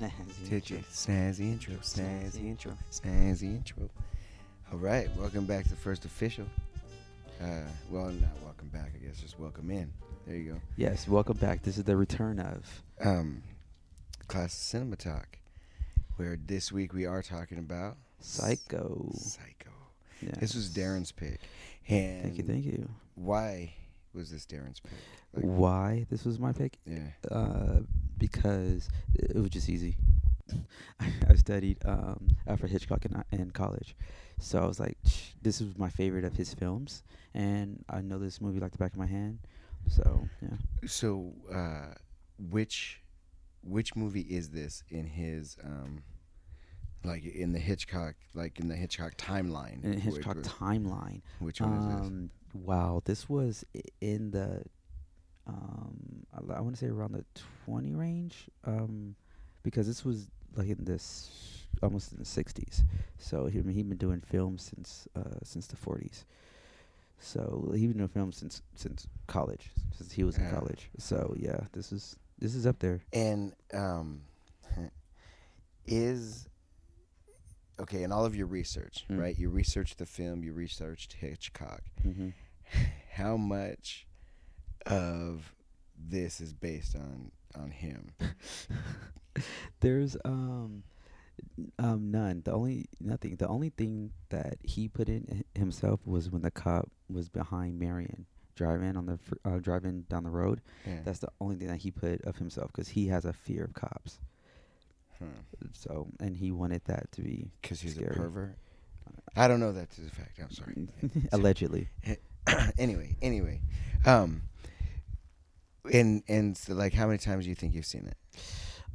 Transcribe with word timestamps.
Snazzy 0.00 0.48
Did 0.48 0.70
you? 0.70 0.78
Snazzy 0.90 1.40
intro, 1.52 1.74
Snazzy 1.76 2.30
snazzy 2.30 2.44
intro, 2.48 2.72
snazzy 2.90 3.42
intro. 3.56 3.90
All 4.72 4.78
right, 4.78 5.08
welcome 5.18 5.44
back 5.44 5.68
to 5.68 5.76
first 5.76 6.04
official. 6.06 6.46
Uh, 7.42 7.60
well, 7.90 8.06
not 8.06 8.30
welcome 8.42 8.68
back, 8.68 8.92
I 8.94 9.04
guess, 9.06 9.20
just 9.20 9.38
welcome 9.38 9.70
in. 9.70 9.92
There 10.26 10.36
you 10.36 10.52
go. 10.52 10.60
Yes, 10.76 11.06
welcome 11.06 11.36
back. 11.36 11.62
This 11.62 11.76
is 11.76 11.84
the 11.84 11.96
return 11.96 12.38
of 12.38 12.82
Um, 13.04 13.42
class 14.26 14.54
cinema 14.54 14.96
talk, 14.96 15.38
where 16.16 16.38
this 16.46 16.72
week 16.72 16.94
we 16.94 17.04
are 17.04 17.22
talking 17.22 17.58
about 17.58 17.96
Psycho. 18.20 19.10
Psycho. 19.14 19.70
Yes. 20.22 20.36
This 20.38 20.54
was 20.54 20.70
Darren's 20.70 21.12
pick, 21.12 21.40
and 21.88 22.22
Thank 22.22 22.38
you, 22.38 22.44
thank 22.44 22.64
you. 22.64 22.88
Why 23.16 23.74
was 24.14 24.30
this 24.30 24.46
Darren's 24.46 24.80
pick? 24.80 24.92
Like, 25.34 25.44
Why 25.44 26.06
this 26.10 26.24
was 26.24 26.38
my 26.38 26.52
pick? 26.52 26.78
yeah. 26.86 27.08
Uh, 27.30 27.80
because 28.20 28.88
it 29.14 29.34
was 29.34 29.50
just 29.50 29.68
easy. 29.68 29.96
I, 31.28 31.34
studied 31.36 31.78
um, 31.84 32.28
Alfred 32.46 32.70
Hitchcock 32.72 33.04
in, 33.04 33.24
in 33.32 33.50
college, 33.52 33.96
so 34.40 34.60
I 34.60 34.66
was 34.66 34.78
like, 34.80 34.98
this 35.42 35.60
is 35.60 35.76
my 35.78 35.88
favorite 35.88 36.24
of 36.24 36.34
his 36.34 36.52
films, 36.54 37.02
and 37.34 37.84
I 37.88 38.00
know 38.00 38.18
this 38.18 38.40
movie 38.40 38.58
like 38.60 38.72
the 38.72 38.78
back 38.78 38.92
of 38.92 38.98
my 38.98 39.06
hand. 39.06 39.38
So 39.88 40.26
yeah, 40.42 40.56
So, 40.86 41.32
uh, 41.54 41.94
which 42.50 43.00
which 43.62 43.94
movie 43.94 44.22
is 44.22 44.50
this 44.50 44.82
in 44.90 45.06
his 45.06 45.56
um, 45.64 46.02
like 47.04 47.24
in 47.24 47.52
the 47.52 47.58
Hitchcock, 47.60 48.14
like 48.34 48.58
in 48.58 48.66
the 48.68 48.74
Hitchcock 48.76 49.14
timeline? 49.16 49.84
in 49.84 49.92
Which 49.94 50.02
Hitchcock 50.02 50.36
was- 50.36 50.48
timeline. 50.48 51.22
Which 51.38 51.60
one 51.60 51.74
is 51.74 51.86
this? 51.86 52.06
Um, 52.08 52.30
wow, 52.54 53.02
this 53.04 53.28
was 53.28 53.64
in 54.00 54.32
the 54.32 54.64
um, 55.50 56.26
I, 56.32 56.58
I 56.58 56.60
want 56.60 56.74
to 56.76 56.80
say 56.84 56.90
around 56.90 57.12
the 57.12 57.24
twenty 57.64 57.94
range, 57.94 58.48
um, 58.64 59.14
because 59.62 59.86
this 59.86 60.04
was 60.04 60.28
like 60.56 60.68
in 60.68 60.84
this 60.84 61.66
almost 61.82 62.12
in 62.12 62.18
the 62.18 62.24
sixties. 62.24 62.82
So 63.18 63.46
he 63.46 63.60
he'd 63.60 63.88
been 63.88 63.98
doing 63.98 64.20
films 64.20 64.62
since 64.74 65.08
uh 65.16 65.38
since 65.42 65.66
the 65.66 65.76
forties. 65.76 66.24
So 67.18 67.72
he 67.74 67.86
been 67.86 67.98
doing 67.98 68.08
films 68.08 68.36
since 68.38 68.62
since 68.74 69.06
college, 69.26 69.70
since 69.96 70.12
he 70.12 70.24
was 70.24 70.38
in 70.38 70.48
college. 70.50 70.88
So 70.98 71.34
yeah, 71.38 71.60
this 71.72 71.92
is 71.92 72.16
this 72.38 72.54
is 72.54 72.66
up 72.66 72.78
there. 72.78 73.00
And 73.12 73.52
um, 73.74 74.22
is 75.86 76.48
okay 77.78 78.02
in 78.02 78.12
all 78.12 78.24
of 78.24 78.34
your 78.36 78.46
research, 78.46 79.04
Mm. 79.10 79.18
right? 79.20 79.38
You 79.38 79.48
researched 79.50 79.98
the 79.98 80.06
film, 80.06 80.42
you 80.44 80.52
researched 80.52 81.14
Hitchcock. 81.14 81.82
hmm 82.02 82.30
How 83.12 83.36
much 83.36 84.06
of 84.86 85.52
this 85.98 86.40
is 86.40 86.52
based 86.52 86.96
on 86.96 87.30
on 87.58 87.70
him? 87.70 88.10
There's 89.80 90.16
um 90.24 90.82
um 91.78 92.10
none. 92.10 92.42
The 92.44 92.52
only 92.52 92.86
nothing. 93.00 93.36
The 93.36 93.48
only 93.48 93.70
thing 93.70 94.10
that 94.30 94.58
he 94.62 94.88
put 94.88 95.08
in 95.08 95.44
himself 95.54 96.00
was 96.06 96.30
when 96.30 96.42
the 96.42 96.50
cop 96.50 96.90
was 97.08 97.28
behind 97.28 97.78
Marion 97.78 98.26
driving 98.56 98.94
on 98.96 99.06
the 99.06 99.16
fr- 99.16 99.34
uh, 99.44 99.58
driving 99.58 100.02
down 100.10 100.24
the 100.24 100.30
road. 100.30 100.60
Yeah. 100.86 101.00
That's 101.04 101.20
the 101.20 101.30
only 101.40 101.56
thing 101.56 101.68
that 101.68 101.78
he 101.78 101.90
put 101.90 102.22
of 102.24 102.36
himself 102.36 102.70
because 102.72 102.88
he 102.88 103.06
has 103.08 103.24
a 103.24 103.32
fear 103.32 103.64
of 103.64 103.74
cops. 103.74 104.18
So 105.74 106.08
and 106.18 106.34
he 106.34 106.50
wanted 106.50 106.82
that 106.86 107.12
to 107.12 107.20
be 107.22 107.50
Because 107.60 107.80
he's 107.80 107.94
Scary. 107.94 108.16
a 108.16 108.18
pervert. 108.18 108.56
I 109.36 109.48
don't 109.48 109.60
know 109.60 109.72
that 109.72 109.90
to 109.92 110.00
the 110.00 110.10
fact. 110.10 110.38
I'm 110.42 110.50
sorry. 110.50 110.88
allegedly. 111.32 111.88
anyway, 112.78 113.16
anyway, 113.20 113.60
um, 114.06 114.40
and 115.92 116.22
and 116.28 116.56
so 116.56 116.74
like, 116.74 116.92
how 116.92 117.06
many 117.06 117.18
times 117.18 117.44
do 117.44 117.50
you 117.50 117.54
think 117.56 117.74
you've 117.74 117.86
seen 117.86 118.06
it? 118.06 118.16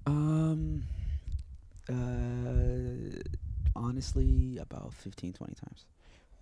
Um. 0.05 0.83
Uh. 1.89 3.19
Honestly, 3.77 4.58
about 4.58 4.94
15, 4.94 5.33
20 5.33 5.53
times. 5.53 5.86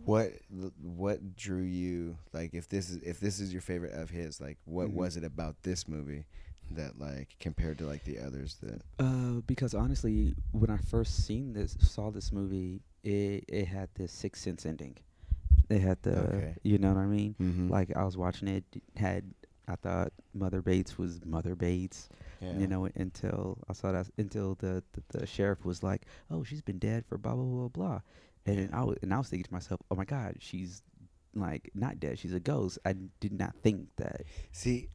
What 0.05 0.33
what 0.81 1.35
drew 1.35 1.61
you 1.63 2.17
like 2.33 2.53
if 2.53 2.67
this 2.67 2.89
is 2.89 2.97
if 2.97 3.19
this 3.19 3.39
is 3.39 3.51
your 3.53 3.61
favorite 3.61 3.93
of 3.93 4.09
his 4.09 4.39
like 4.41 4.57
what 4.65 4.89
Mhm. 4.89 4.93
was 4.93 5.17
it 5.17 5.23
about 5.23 5.63
this 5.63 5.87
movie 5.87 6.25
that 6.71 6.99
like 6.99 7.35
compared 7.39 7.77
to 7.79 7.85
like 7.85 8.03
the 8.03 8.19
others 8.19 8.57
that 8.61 8.81
Uh, 8.99 9.41
because 9.47 9.73
honestly, 9.73 10.35
when 10.51 10.69
I 10.69 10.77
first 10.77 11.25
seen 11.25 11.53
this, 11.53 11.75
saw 11.79 12.11
this 12.11 12.31
movie, 12.33 12.81
it 13.03 13.45
it 13.47 13.67
had 13.67 13.89
this 13.95 14.11
Sixth 14.11 14.43
Sense 14.43 14.65
ending. 14.65 14.97
It 15.69 15.79
had 15.81 16.01
the, 16.03 16.19
Okay. 16.23 16.55
you 16.63 16.77
know 16.77 16.89
what 16.89 16.97
I 16.99 17.05
mean? 17.07 17.35
mm-hmm. 17.41 17.69
Like 17.69 17.95
I 17.95 18.03
was 18.03 18.17
watching 18.17 18.47
it 18.49 18.65
had 18.97 19.33
I 19.67 19.75
thought 19.75 20.11
Mother 20.33 20.61
Bates 20.61 20.97
was 20.97 21.21
Mother 21.25 21.55
Bates, 21.55 22.09
yeah. 22.41 22.57
you 22.57 22.67
know, 22.67 22.87
until 22.95 23.57
I 23.69 23.73
saw 23.73 23.91
that 23.93 24.07
until 24.17 24.55
the, 24.55 24.83
the 24.93 25.19
the 25.19 25.25
sheriff 25.25 25.63
was 25.65 25.81
like, 25.83 26.03
oh, 26.29 26.43
she's 26.43 26.61
been 26.61 26.79
dead 26.79 27.05
for 27.05 27.17
blah 27.17 27.33
blah 27.35 27.43
blah 27.45 27.67
blah, 27.69 27.99
and 28.45 28.59
Yeah. 28.69 28.79
I 28.79 28.83
was 28.83 28.97
and 29.01 29.13
I 29.13 29.17
was 29.17 29.29
thinking 29.29 29.45
to 29.45 29.53
myself, 29.53 29.81
oh 29.89 29.95
my 29.95 30.05
God, 30.05 30.35
she's 30.39 30.81
like 31.33 31.71
not 31.73 31.99
dead, 31.99 32.19
she's 32.19 32.33
a 32.33 32.39
ghost. 32.39 32.77
I 32.85 32.93
did 33.19 33.33
not 33.33 33.55
think 33.63 33.87
that. 33.97 34.23
See, 34.51 34.89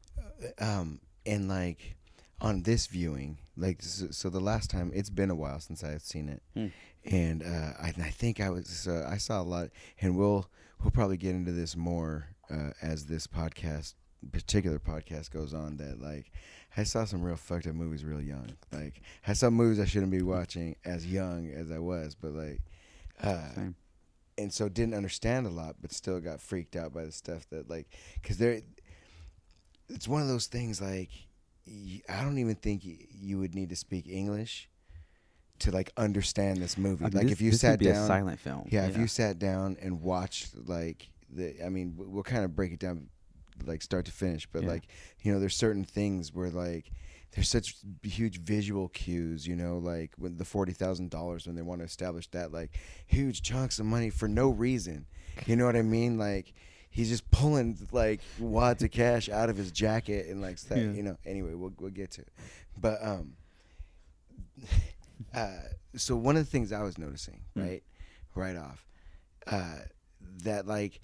uh, 0.59 0.63
um, 0.63 0.99
and 1.25 1.47
like 1.49 1.95
on 2.41 2.61
this 2.63 2.87
viewing, 2.87 3.39
like 3.57 3.81
so, 3.81 4.07
so 4.11 4.29
the 4.29 4.39
last 4.39 4.69
time 4.69 4.91
it's 4.93 5.09
been 5.09 5.29
a 5.31 5.35
while 5.35 5.59
since 5.59 5.83
I've 5.83 6.01
seen 6.03 6.29
it, 6.29 6.43
Hmm. 6.53 6.67
and 7.03 7.43
uh, 7.43 7.73
I, 7.81 7.87
I 7.97 8.09
think 8.11 8.39
I 8.39 8.49
was 8.51 8.87
uh, 8.87 9.07
I 9.11 9.17
saw 9.17 9.41
a 9.41 9.43
lot, 9.43 9.69
and 9.99 10.15
we'll 10.15 10.49
we'll 10.81 10.91
probably 10.91 11.17
get 11.17 11.33
into 11.35 11.51
this 11.51 11.75
more 11.75 12.27
uh, 12.51 12.71
as 12.81 13.07
this 13.07 13.27
podcast 13.27 13.95
particular 14.31 14.79
podcast 14.79 15.31
goes 15.31 15.53
on. 15.53 15.77
That 15.77 16.01
like 16.01 16.31
I 16.77 16.83
saw 16.83 17.05
some 17.05 17.21
real 17.21 17.35
fucked 17.35 17.67
up 17.67 17.75
movies 17.75 18.03
real 18.03 18.21
young. 18.21 18.51
Like 18.71 19.01
I 19.27 19.33
saw 19.33 19.49
movies 19.49 19.79
I 19.79 19.85
shouldn't 19.85 20.11
be 20.11 20.21
watching 20.21 20.75
as 20.85 21.05
young 21.05 21.51
as 21.51 21.71
I 21.71 21.79
was, 21.79 22.15
but 22.15 22.31
like. 22.33 22.61
Uh, 23.21 23.53
Same. 23.53 23.75
and 24.37 24.53
so 24.53 24.69
didn't 24.69 24.93
understand 24.93 25.45
a 25.45 25.49
lot, 25.49 25.75
but 25.81 25.91
still 25.91 26.21
got 26.21 26.39
freaked 26.39 26.77
out 26.77 26.93
by 26.93 27.03
the 27.03 27.11
stuff 27.11 27.45
that 27.49 27.69
like, 27.69 27.85
because 28.21 28.37
there, 28.37 28.61
it's 29.89 30.07
one 30.07 30.21
of 30.21 30.29
those 30.29 30.47
things 30.47 30.79
like, 30.81 31.09
I 31.67 32.21
don't 32.23 32.37
even 32.37 32.55
think 32.55 32.83
you 32.85 33.39
would 33.39 33.53
need 33.53 33.67
to 33.71 33.75
speak 33.75 34.07
English 34.07 34.69
to 35.59 35.71
like 35.71 35.91
understand 35.97 36.59
this 36.59 36.77
movie. 36.77 37.03
I 37.03 37.07
mean, 37.09 37.17
like 37.17 37.23
this- 37.25 37.33
if 37.33 37.41
you 37.41 37.51
sat 37.51 37.71
would 37.71 37.79
be 37.81 37.87
a 37.89 37.93
down, 37.93 38.07
silent 38.07 38.39
film. 38.39 38.67
yeah, 38.71 38.85
if 38.87 38.97
you 38.97 39.07
sat 39.07 39.37
down 39.37 39.75
and 39.81 40.01
watched 40.01 40.55
like 40.67 41.09
the, 41.29 41.61
I 41.63 41.67
mean, 41.67 41.95
we'll 41.97 42.23
kind 42.23 42.45
of 42.45 42.55
break 42.55 42.71
it 42.71 42.79
down, 42.79 43.09
like 43.67 43.81
start 43.81 44.05
to 44.05 44.11
finish, 44.11 44.45
but 44.51 44.63
Yeah. 44.63 44.69
like 44.69 44.83
you 45.21 45.31
know, 45.33 45.39
there's 45.39 45.55
certain 45.55 45.83
things 45.83 46.33
where 46.33 46.49
like 46.49 46.91
there's 47.31 47.49
such 47.49 47.75
huge 48.01 48.39
visual 48.41 48.89
cues, 48.89 49.45
you 49.47 49.55
know, 49.55 49.77
like 49.77 50.11
when 50.17 50.37
the 50.37 50.45
forty 50.45 50.73
thousand 50.73 51.09
dollars 51.11 51.45
when 51.45 51.55
they 51.55 51.61
want 51.61 51.81
to 51.81 51.85
establish 51.85 52.27
that 52.31 52.51
like 52.51 52.71
huge 53.05 53.41
chunks 53.43 53.79
of 53.79 53.85
money 53.85 54.09
for 54.09 54.27
no 54.27 54.49
reason, 54.49 55.05
you 55.45 55.55
know 55.55 55.65
what 55.65 55.75
I 55.75 55.81
mean? 55.83 56.17
Like 56.17 56.53
he's 56.89 57.09
just 57.09 57.29
pulling 57.29 57.77
like 57.91 58.21
wads 58.39 58.81
of 58.83 58.89
cash 58.91 59.29
out 59.29 59.49
of 59.49 59.57
his 59.57 59.71
jacket 59.71 60.27
and 60.27 60.41
like 60.41 60.59
that, 60.61 60.77
Yeah. 60.79 60.91
you 60.91 61.03
know. 61.03 61.17
Anyway, 61.25 61.53
we'll 61.53 61.73
we'll 61.79 61.91
get 61.91 62.11
to, 62.11 62.21
it. 62.21 62.29
but 62.79 62.97
um, 63.05 63.33
uh, 65.33 65.51
so 65.95 66.15
one 66.15 66.35
of 66.37 66.43
the 66.45 66.49
things 66.49 66.71
I 66.71 66.81
was 66.83 66.97
noticing, 66.97 67.41
Mm. 67.55 67.63
right, 67.63 67.83
right 68.35 68.55
off, 68.55 68.85
uh, 69.47 69.79
that 70.43 70.65
like 70.67 70.99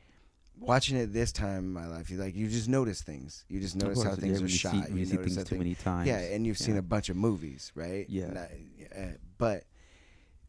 watching 0.60 0.98
it 0.98 1.14
this 1.14 1.32
time 1.32 1.60
in 1.60 1.74
my 1.74 1.88
life, 1.88 2.10
you 2.10 2.18
like 2.18 2.36
you 2.36 2.48
just 2.48 2.68
notice 2.70 3.02
things. 3.02 3.46
You 3.50 3.60
just 3.60 3.76
notice 3.76 4.02
how 4.04 4.16
things 4.16 4.40
yeah, 4.40 4.46
are 4.46 4.48
you 4.50 4.58
shot. 4.58 4.72
See, 4.74 4.80
when 4.92 4.98
you, 4.98 5.06
see 5.06 5.18
things 5.18 5.36
too 5.38 5.44
thing- 5.44 5.58
many 5.60 5.76
times. 5.76 6.08
yeah, 6.08 6.20
and 6.20 6.46
you've 6.46 6.58
seen 6.58 6.78
a 6.78 6.82
bunch 6.82 7.10
of 7.10 7.16
movies, 7.16 7.72
right? 7.76 8.06
Yeah. 8.10 8.46
I- 8.48 9.00
uh, 9.00 9.06
but 9.38 9.64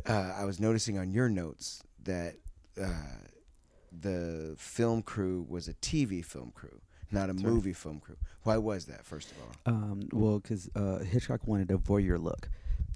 uh, 0.08 0.32
I 0.36 0.44
was 0.44 0.60
noticing 0.60 0.98
on 0.98 1.10
your 1.10 1.28
notes 1.28 1.82
that 2.04 2.36
uh, 2.80 2.86
the 3.92 4.54
film 4.58 5.02
crew 5.02 5.44
was 5.48 5.68
a 5.68 5.74
TV 5.74 6.24
film 6.24 6.52
crew, 6.54 6.80
not 7.10 7.28
a 7.30 7.32
That's 7.32 7.44
right. 7.44 7.52
movie 7.52 7.72
film 7.72 8.00
crew. 8.00 8.16
Why 8.44 8.56
was 8.58 8.84
that? 8.86 9.04
First 9.04 9.32
of 9.32 9.38
all, 9.42 9.72
Um, 9.74 10.00
well, 10.12 10.38
because 10.38 10.68
uh, 10.76 10.98
Hitchcock 11.00 11.46
wanted 11.46 11.70
a 11.70 11.76
voyeur 11.78 12.22
look. 12.22 12.48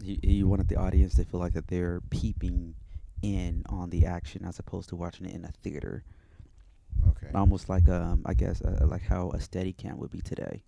He, 0.03 0.19
he 0.23 0.45
wanted 0.45 0.69
the 0.69 0.77
audience 0.77 1.15
to 1.15 1.25
feel 1.25 1.41
like 1.41 1.55
that 1.55 1.67
they're 1.69 2.01
peeping 2.11 2.75
in 3.23 3.65
on 3.69 3.91
the 3.91 4.07
action 4.07 4.45
as 4.45 4.59
opposed 4.59 4.89
to 4.91 4.97
watching 4.97 5.27
it 5.27 5.35
in 5.35 5.45
a 5.45 5.51
theater. 5.63 6.05
Okay. 7.09 7.29
Almost 7.35 7.69
like 7.69 7.89
um, 7.89 8.23
I 8.27 8.35
guess 8.35 8.61
uh, 8.63 8.87
like 8.87 9.03
how 9.03 9.31
a 9.31 9.39
Steadicam 9.39 9.97
would 9.97 10.11
be 10.11 10.21
today. 10.21 10.63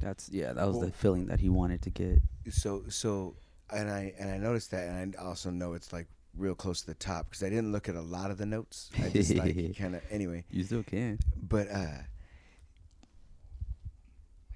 That's 0.00 0.28
yeah, 0.30 0.52
that 0.52 0.66
was 0.66 0.76
Well- 0.76 0.86
the 0.86 0.92
feeling 0.92 1.26
that 1.26 1.40
he 1.40 1.48
wanted 1.48 1.82
to 1.82 1.90
get. 1.90 2.18
so 2.50 2.84
so 2.88 3.36
and 3.70 3.90
I 3.90 4.12
and 4.18 4.30
I 4.30 4.38
noticed 4.38 4.70
that, 4.72 4.88
and 4.88 5.16
I 5.16 5.22
also 5.22 5.50
know 5.50 5.72
it's 5.74 5.92
like 5.92 6.06
real 6.36 6.54
close 6.54 6.80
to 6.82 6.88
the 6.88 6.94
top 6.94 7.30
because 7.30 7.42
I 7.42 7.48
didn't 7.48 7.72
look 7.72 7.88
at 7.88 7.94
a 7.94 8.00
lot 8.02 8.30
of 8.30 8.38
the 8.38 8.46
notes. 8.46 8.90
I 9.02 9.08
just 9.08 9.34
like 9.34 9.76
kind 9.78 9.94
of 9.94 10.02
anyway. 10.10 10.44
You 10.50 10.64
still 10.64 10.82
can. 10.82 11.18
but 11.40 11.70
uh 11.70 11.98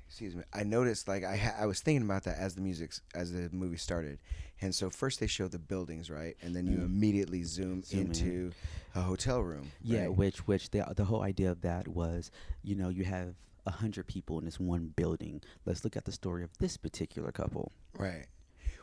excuse 0.08 0.34
me 0.34 0.42
i 0.52 0.62
noticed 0.64 1.06
like 1.06 1.22
i 1.24 1.36
ha- 1.36 1.54
i 1.60 1.66
was 1.66 1.80
thinking 1.80 2.02
about 2.02 2.24
that 2.24 2.36
as 2.38 2.54
the 2.54 2.60
music 2.60 2.92
as 3.14 3.30
the 3.32 3.48
movie 3.52 3.76
started 3.76 4.18
and 4.60 4.74
so 4.74 4.90
first 4.90 5.20
they 5.20 5.26
show 5.26 5.46
the 5.48 5.58
buildings 5.58 6.10
right 6.10 6.36
and 6.42 6.56
then 6.56 6.66
you 6.66 6.78
Mm. 6.78 6.86
immediately 6.86 7.42
zoom, 7.44 7.82
Zoom 7.82 8.00
in. 8.00 8.06
into 8.06 8.52
a 8.94 9.02
hotel 9.02 9.40
room 9.42 9.70
Yeah, 9.82 10.00
right? 10.06 10.16
which 10.16 10.46
which 10.48 10.70
the 10.70 10.84
the 10.96 11.04
whole 11.04 11.22
idea 11.22 11.50
of 11.52 11.60
that 11.60 11.86
was, 11.86 12.30
you 12.64 12.74
know, 12.74 12.88
you 12.88 13.04
have 13.04 13.34
a 13.66 13.70
hundred 13.70 14.06
people 14.06 14.38
in 14.40 14.44
this 14.46 14.58
one 14.58 14.92
building. 14.96 15.42
Let's 15.66 15.84
look 15.84 15.96
at 15.96 16.04
the 16.06 16.12
story 16.12 16.42
of 16.42 16.50
this 16.58 16.76
particular 16.78 17.30
couple. 17.30 17.70
right 17.96 18.26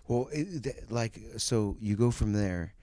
Well, 0.08 0.30
it, 0.32 0.64
th- 0.64 0.76
like 0.90 1.20
so 1.38 1.76
you 1.82 1.96
go 1.98 2.12
from 2.12 2.32
there 2.34 2.74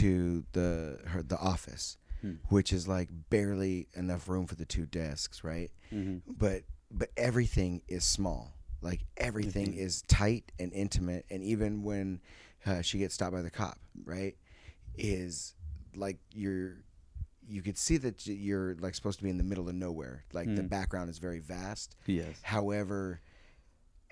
to 0.00 0.44
the 0.52 1.00
her 1.06 1.22
the 1.22 1.38
office, 1.38 1.96
Hmm. 2.20 2.34
which 2.50 2.72
is 2.72 2.86
like 2.86 3.08
barely 3.30 3.88
enough 3.94 4.28
room 4.28 4.46
for 4.46 4.54
the 4.56 4.66
two 4.66 4.86
desks, 4.86 5.42
right? 5.42 5.70
Mm-hmm. 5.92 6.32
But 6.36 6.62
but 6.90 7.10
everything 7.16 7.82
is 7.88 8.04
small. 8.04 8.54
Like 8.80 9.04
everything 9.16 9.72
Mhm. 9.72 9.78
is 9.78 10.02
tight 10.02 10.52
and 10.58 10.72
intimate, 10.72 11.26
and 11.30 11.42
even 11.42 11.82
when 11.82 12.20
uh, 12.66 12.82
she 12.82 12.98
gets 12.98 13.14
stopped 13.14 13.32
by 13.32 13.42
the 13.42 13.50
cop, 13.50 13.78
right, 14.04 14.36
is 14.96 15.54
like 15.94 16.18
you're 16.32 16.76
you 17.46 17.62
could 17.62 17.78
see 17.78 17.96
that 17.96 18.26
you're 18.26 18.74
like 18.74 18.94
supposed 18.94 19.18
to 19.18 19.24
be 19.24 19.30
in 19.30 19.38
the 19.38 19.42
middle 19.44 19.68
of 19.70 19.74
nowhere. 19.74 20.24
Like 20.34 20.54
the 20.54 20.62
Mm. 20.62 20.68
background 20.68 21.08
is 21.08 21.18
very 21.18 21.38
vast. 21.38 21.96
Yes. 22.04 22.36
However, 22.42 23.20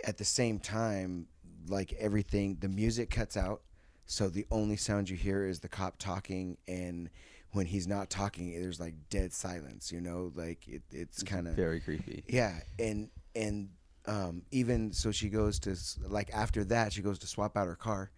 at 0.04 0.16
the 0.16 0.24
same 0.24 0.58
time, 0.58 1.28
like 1.68 1.92
everything, 1.94 2.56
the 2.60 2.68
music 2.68 3.10
cuts 3.10 3.36
out. 3.36 3.62
So 4.06 4.28
the 4.30 4.46
only 4.50 4.76
sound 4.76 5.10
you 5.10 5.16
hear 5.16 5.44
is 5.46 5.60
the 5.60 5.68
cop 5.68 5.98
talking, 5.98 6.56
and 6.66 7.10
when 7.56 7.64
he's 7.64 7.88
not 7.88 8.10
talking, 8.10 8.52
there's 8.60 8.78
like 8.78 8.94
dead 9.08 9.32
silence. 9.32 9.90
You 9.90 10.02
know, 10.02 10.30
like 10.34 10.68
it, 10.68 10.82
it's 10.90 11.22
kind 11.22 11.48
of 11.48 11.54
very 11.54 11.80
creepy. 11.80 12.22
yeah, 12.28 12.60
and 12.78 13.08
and 13.34 13.70
um, 14.04 14.42
even 14.50 14.92
so, 14.92 15.10
she 15.10 15.30
goes 15.30 15.58
to 15.60 15.74
like 16.06 16.30
after 16.34 16.64
that, 16.64 16.92
she 16.92 17.00
goes 17.00 17.18
to 17.20 17.26
swap 17.26 17.56
out 17.56 17.66
her 17.66 17.74
car. 17.74 18.10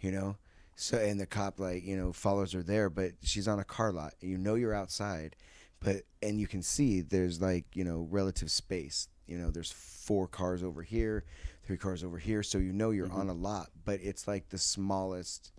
You 0.00 0.10
know, 0.10 0.36
so 0.74 0.98
and 0.98 1.20
the 1.20 1.26
cop 1.26 1.60
like 1.60 1.84
you 1.84 1.96
know 1.96 2.12
follows 2.12 2.52
her 2.52 2.64
there, 2.64 2.90
but 2.90 3.12
she's 3.22 3.46
on 3.46 3.60
a 3.60 3.64
car 3.64 3.92
lot. 3.92 4.14
You 4.20 4.36
know 4.36 4.56
you're 4.56 4.74
outside, 4.74 5.36
but 5.78 6.02
and 6.20 6.40
you 6.40 6.48
can 6.48 6.62
see 6.62 7.00
there's 7.00 7.40
like 7.40 7.64
you 7.74 7.84
know 7.84 8.08
relative 8.10 8.50
space. 8.50 9.08
You 9.28 9.38
know 9.38 9.50
there's 9.52 9.70
four 9.70 10.26
cars 10.26 10.64
over 10.64 10.82
here, 10.82 11.22
three 11.70 11.78
cars 11.78 12.02
over 12.02 12.18
here, 12.18 12.42
so 12.42 12.58
you 12.58 12.72
know 12.72 12.90
you're 12.90 13.06
Mhm. 13.08 13.14
on 13.14 13.28
a 13.28 13.32
lot, 13.32 13.70
but 13.84 14.00
it's 14.02 14.26
like 14.26 14.48
the 14.48 14.58
smallest. 14.58 15.52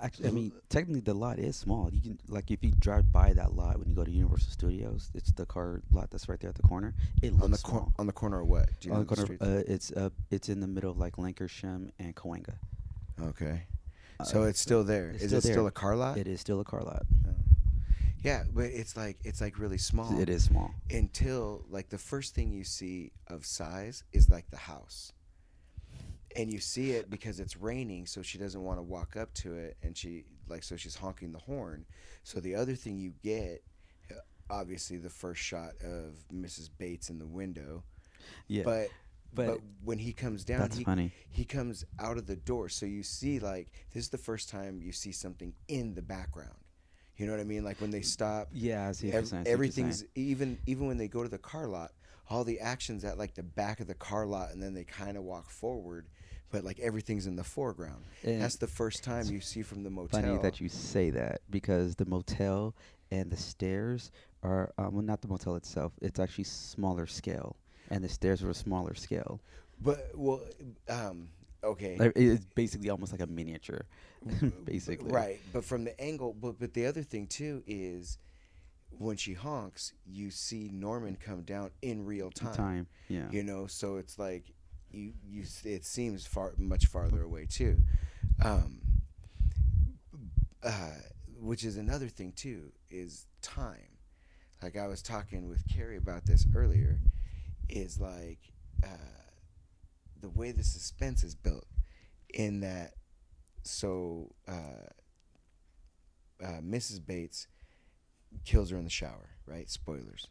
Actually, 0.00 0.28
I 0.28 0.30
mean, 0.30 0.52
technically, 0.70 1.00
the 1.02 1.12
lot 1.12 1.38
is 1.38 1.56
small. 1.56 1.90
You 1.92 2.00
can 2.00 2.18
like 2.26 2.50
if 2.50 2.64
you 2.64 2.70
drive 2.70 3.12
by 3.12 3.34
that 3.34 3.54
lot 3.54 3.78
when 3.78 3.86
you 3.86 3.94
go 3.94 4.02
to 4.02 4.10
Universal 4.10 4.50
Studios, 4.52 5.10
it's 5.12 5.30
the 5.32 5.44
car 5.44 5.82
lot 5.92 6.10
that's 6.10 6.26
right 6.26 6.40
there 6.40 6.48
at 6.48 6.56
the 6.56 6.62
corner. 6.62 6.94
It 7.20 7.32
looks 7.34 7.44
on 7.44 7.50
the 7.50 7.58
cor- 7.58 7.92
on 7.98 8.06
the 8.06 8.14
corner 8.14 8.40
of 8.40 8.48
what? 8.48 8.70
Do 8.80 8.88
you 8.88 8.94
on 8.94 9.00
know 9.00 9.04
the 9.04 9.08
corner, 9.14 9.24
streets? 9.26 9.42
uh, 9.42 9.62
it's 9.74 9.92
uh, 9.92 10.08
it's 10.30 10.48
in 10.48 10.60
the 10.60 10.66
middle 10.66 10.90
of 10.90 10.96
like 10.96 11.16
Lankershim 11.16 11.90
and 11.98 12.16
Cahuenga. 12.16 12.54
okay, 13.20 13.64
Uh, 14.20 14.24
so 14.24 14.44
it's 14.44 14.60
still 14.60 14.84
there. 14.84 15.10
it's 15.10 15.24
Is 15.24 15.28
still 15.28 15.38
it 15.40 15.42
still 15.42 15.54
there. 15.64 15.68
a 15.68 15.70
car 15.72 15.96
lot? 15.96 16.16
It 16.16 16.26
is 16.28 16.40
still 16.40 16.60
a 16.60 16.64
car 16.64 16.82
lot. 16.82 17.04
Oh. 17.26 17.34
Yeah, 18.22 18.44
but 18.54 18.70
it's 18.80 18.96
like 18.96 19.18
it's 19.22 19.42
like 19.42 19.58
really 19.58 19.76
small. 19.76 20.18
It 20.18 20.30
is 20.30 20.44
small. 20.44 20.70
until 20.90 21.66
like 21.68 21.90
the 21.90 21.98
first 21.98 22.34
thing 22.34 22.52
you 22.52 22.64
see 22.64 23.12
of 23.26 23.44
size 23.44 24.02
is 24.14 24.30
like 24.30 24.48
the 24.50 24.56
house 24.56 25.12
and 26.36 26.52
you 26.52 26.58
see 26.58 26.92
it 26.92 27.10
because 27.10 27.40
it's 27.40 27.56
raining 27.56 28.06
so 28.06 28.22
she 28.22 28.38
doesn't 28.38 28.62
want 28.62 28.78
to 28.78 28.82
walk 28.82 29.16
up 29.16 29.32
to 29.34 29.54
it 29.54 29.76
and 29.82 29.96
she 29.96 30.24
like 30.48 30.62
so 30.62 30.76
she's 30.76 30.96
honking 30.96 31.32
the 31.32 31.38
horn 31.38 31.84
so 32.22 32.40
the 32.40 32.54
other 32.54 32.74
thing 32.74 32.98
you 32.98 33.12
get 33.22 33.62
uh, 34.10 34.14
obviously 34.50 34.96
the 34.96 35.10
first 35.10 35.40
shot 35.40 35.70
of 35.82 36.14
mrs 36.32 36.68
bates 36.78 37.10
in 37.10 37.18
the 37.18 37.26
window 37.26 37.82
Yeah, 38.46 38.64
but 38.64 38.88
but, 39.34 39.46
but 39.46 39.58
when 39.84 39.98
he 39.98 40.12
comes 40.12 40.44
down 40.44 40.60
that's 40.60 40.78
he, 40.78 40.84
funny. 40.84 41.12
he 41.30 41.44
comes 41.44 41.84
out 41.98 42.16
of 42.16 42.26
the 42.26 42.36
door 42.36 42.68
so 42.68 42.86
you 42.86 43.02
see 43.02 43.38
like 43.38 43.68
this 43.92 44.04
is 44.04 44.08
the 44.10 44.18
first 44.18 44.48
time 44.48 44.80
you 44.82 44.92
see 44.92 45.12
something 45.12 45.52
in 45.68 45.94
the 45.94 46.02
background 46.02 46.56
you 47.16 47.26
know 47.26 47.32
what 47.32 47.40
i 47.40 47.44
mean 47.44 47.64
like 47.64 47.80
when 47.80 47.90
they 47.90 48.00
stop 48.00 48.48
Yeah, 48.52 48.88
I 48.88 48.92
see. 48.92 49.08
what 49.08 49.16
Ev- 49.16 49.26
saying, 49.26 49.40
I 49.42 49.44
see 49.44 49.50
everything's 49.50 50.04
even 50.14 50.58
even 50.66 50.86
when 50.86 50.96
they 50.98 51.08
go 51.08 51.22
to 51.22 51.28
the 51.28 51.38
car 51.38 51.66
lot 51.66 51.92
all 52.30 52.44
the 52.44 52.60
actions 52.60 53.04
at 53.04 53.18
like 53.18 53.34
the 53.34 53.42
back 53.42 53.80
of 53.80 53.86
the 53.86 53.94
car 53.94 54.26
lot 54.26 54.50
and 54.52 54.62
then 54.62 54.74
they 54.74 54.84
kind 54.84 55.16
of 55.16 55.22
walk 55.24 55.50
forward 55.50 56.06
but 56.50 56.64
like 56.64 56.78
everything's 56.80 57.26
in 57.26 57.36
the 57.36 57.44
foreground 57.44 58.02
And 58.24 58.40
that's 58.42 58.56
the 58.56 58.66
first 58.66 59.04
time 59.04 59.26
you 59.26 59.40
see 59.40 59.62
from 59.62 59.82
the 59.84 59.90
motel 59.90 60.20
funny 60.20 60.38
that 60.42 60.60
you 60.60 60.68
say 60.68 61.10
that 61.10 61.40
because 61.50 61.96
the 61.96 62.06
motel 62.06 62.74
and 63.10 63.30
the 63.30 63.36
stairs 63.36 64.10
are 64.42 64.72
um, 64.78 64.92
well, 64.94 65.02
not 65.02 65.20
the 65.22 65.28
motel 65.28 65.56
itself. 65.56 65.92
It's 66.00 66.20
actually 66.20 66.44
smaller 66.44 67.06
scale, 67.06 67.56
and 67.90 68.04
the 68.04 68.08
stairs 68.08 68.42
are 68.42 68.50
a 68.50 68.54
smaller 68.54 68.94
scale. 68.94 69.40
but 69.80 70.10
well 70.14 70.40
um 70.88 71.28
okay 71.64 71.96
Like, 71.98 72.12
It's 72.16 72.44
basically 72.54 72.88
almost 72.90 73.12
like 73.12 73.20
a 73.20 73.26
miniature, 73.26 73.84
basically. 74.64 75.10
right 75.10 75.40
but 75.52 75.64
from 75.64 75.84
the 75.84 75.98
angle 76.00 76.34
but 76.40 76.58
but 76.58 76.72
the 76.74 76.86
other 76.86 77.02
thing 77.02 77.26
too 77.26 77.62
is 77.66 78.18
when 78.90 79.16
she 79.16 79.34
honks 79.34 79.92
you 80.06 80.30
see 80.30 80.70
norman 80.72 81.16
come 81.20 81.42
down 81.42 81.70
in 81.82 82.04
real 82.04 82.30
time, 82.30 82.54
Time. 82.54 82.86
Yeah. 83.08 83.28
you 83.30 83.42
know 83.42 83.66
so 83.66 83.96
it's 83.96 84.18
like 84.18 84.44
you 84.90 85.12
you 85.26 85.44
it 85.64 85.84
seems 85.84 86.26
far 86.26 86.54
much 86.58 86.86
farther 86.86 87.22
away 87.22 87.46
too. 87.48 87.78
Um 88.42 88.80
uh 90.62 90.90
which 91.40 91.64
is 91.64 91.76
another 91.76 92.08
thing 92.08 92.32
too 92.32 92.72
is 92.90 93.26
time. 93.42 93.98
Like 94.62 94.76
i 94.76 94.88
was 94.88 95.02
talking 95.02 95.48
with 95.48 95.62
carrie 95.72 95.96
about 95.96 96.26
this 96.26 96.44
earlier 96.54 96.98
is 97.68 98.00
like 98.00 98.40
uh 98.82 99.30
the 100.20 100.28
way 100.30 100.50
the 100.50 100.64
suspense 100.64 101.22
is 101.22 101.36
built 101.36 101.66
in 102.34 102.58
that 102.60 102.94
so 103.62 104.34
uh 104.48 104.88
uh 106.42 106.60
mrs 106.60 107.04
bates 107.04 107.46
kills 108.44 108.70
her 108.70 108.76
in 108.78 108.82
the 108.84 108.90
shower 108.90 109.38
right? 109.48 109.68
Spoilers. 109.68 110.26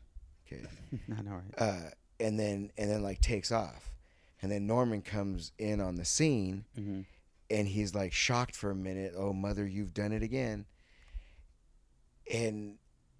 Okay. 0.46 0.64
I 1.18 1.22
know, 1.22 1.32
right? 1.32 1.54
uh, 1.58 1.90
and 2.20 2.40
then 2.40 2.72
and 2.78 2.90
then 2.90 3.04
like 3.04 3.20
takes 3.22 3.52
off, 3.52 3.92
and 4.42 4.52
then 4.52 4.68
Norman 4.68 5.02
comes 5.02 5.52
in 5.58 5.80
on 5.82 5.96
the 5.96 6.06
scene, 6.06 6.66
Mm-hmm. 6.80 7.02
and 7.50 7.68
he's 7.68 7.96
like 7.96 8.14
shocked 8.14 8.56
for 8.56 8.72
a 8.72 8.76
minute. 8.76 9.14
Oh, 9.18 9.34
mother, 9.34 9.66
you've 9.66 9.94
done 9.94 10.12
it 10.12 10.22
again. 10.24 10.66
And 12.32 12.78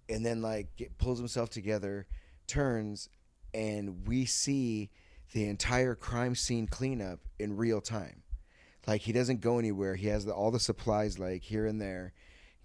and 0.08 0.24
then 0.24 0.42
like 0.42 0.74
get, 0.76 0.96
pulls 0.98 1.18
himself 1.18 1.50
together, 1.50 2.06
turns, 2.46 3.08
and 3.54 4.06
we 4.06 4.24
see 4.24 4.90
the 5.32 5.46
entire 5.46 5.94
crime 5.94 6.34
scene 6.34 6.66
cleanup 6.66 7.20
in 7.38 7.56
real 7.56 7.80
time. 7.80 8.22
Like 8.86 9.02
he 9.02 9.12
doesn't 9.12 9.40
go 9.42 9.58
anywhere. 9.58 9.96
He 9.96 10.06
has 10.08 10.24
the, 10.24 10.32
all 10.32 10.50
the 10.50 10.60
supplies 10.60 11.18
like 11.18 11.42
here 11.42 11.66
and 11.66 11.80
there. 11.80 12.12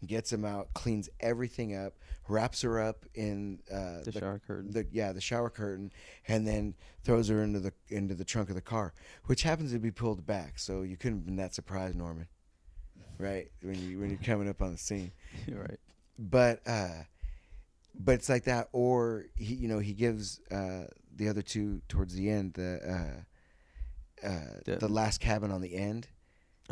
Gets 0.06 0.30
them 0.32 0.44
out, 0.46 0.74
cleans 0.74 1.10
everything 1.20 1.76
up, 1.76 1.94
wraps 2.28 2.62
her 2.64 2.82
up 2.82 3.06
in 3.14 3.60
uh, 3.72 4.02
The 4.04 4.12
shower 4.12 4.40
curtain. 4.46 4.72
the 4.72 4.86
yeah 4.92 5.12
the 5.14 5.22
shower 5.22 5.50
curtain 5.50 5.92
and 6.28 6.46
then 6.48 6.74
throws 7.04 7.28
her 7.30 7.42
into 7.44 7.60
the 7.60 7.74
into 7.90 8.14
the 8.16 8.24
trunk 8.26 8.50
of 8.50 8.56
the 8.56 8.62
car 8.62 8.94
which 9.26 9.44
happens 9.44 9.72
to 9.72 9.80
be 9.80 9.92
pulled 9.92 10.26
back 10.26 10.58
so 10.60 10.82
you 10.82 10.96
couldn't 10.98 11.20
have 11.20 11.26
been 11.26 11.36
that 11.38 11.54
surprised 11.54 11.96
norman 11.98 12.28
right 13.18 13.52
when 13.62 13.76
you 13.76 14.00
when 14.00 14.10
you're 14.10 14.20
coming 14.20 14.48
up 14.50 14.62
on 14.62 14.72
the 14.72 14.78
scene 14.78 15.12
You're 15.48 15.60
right. 15.62 15.80
but 16.18 16.62
uh 16.68 17.04
but 17.94 18.14
it's 18.16 18.30
like 18.30 18.46
that 18.46 18.70
or 18.72 19.26
he 19.36 19.54
you 19.56 19.68
know 19.68 19.80
he 19.80 19.94
gives 19.94 20.40
uh 20.50 20.86
the 21.16 21.28
other 21.30 21.42
two 21.42 21.82
towards 21.90 22.14
the 22.16 22.30
end 22.30 22.54
the 22.54 22.80
uh 24.24 24.28
uh 24.28 24.40
The- 24.66 24.78
the 24.78 24.88
last 24.88 25.20
cabin 25.20 25.52
on 25.52 25.62
the 25.62 25.76
end 25.76 26.08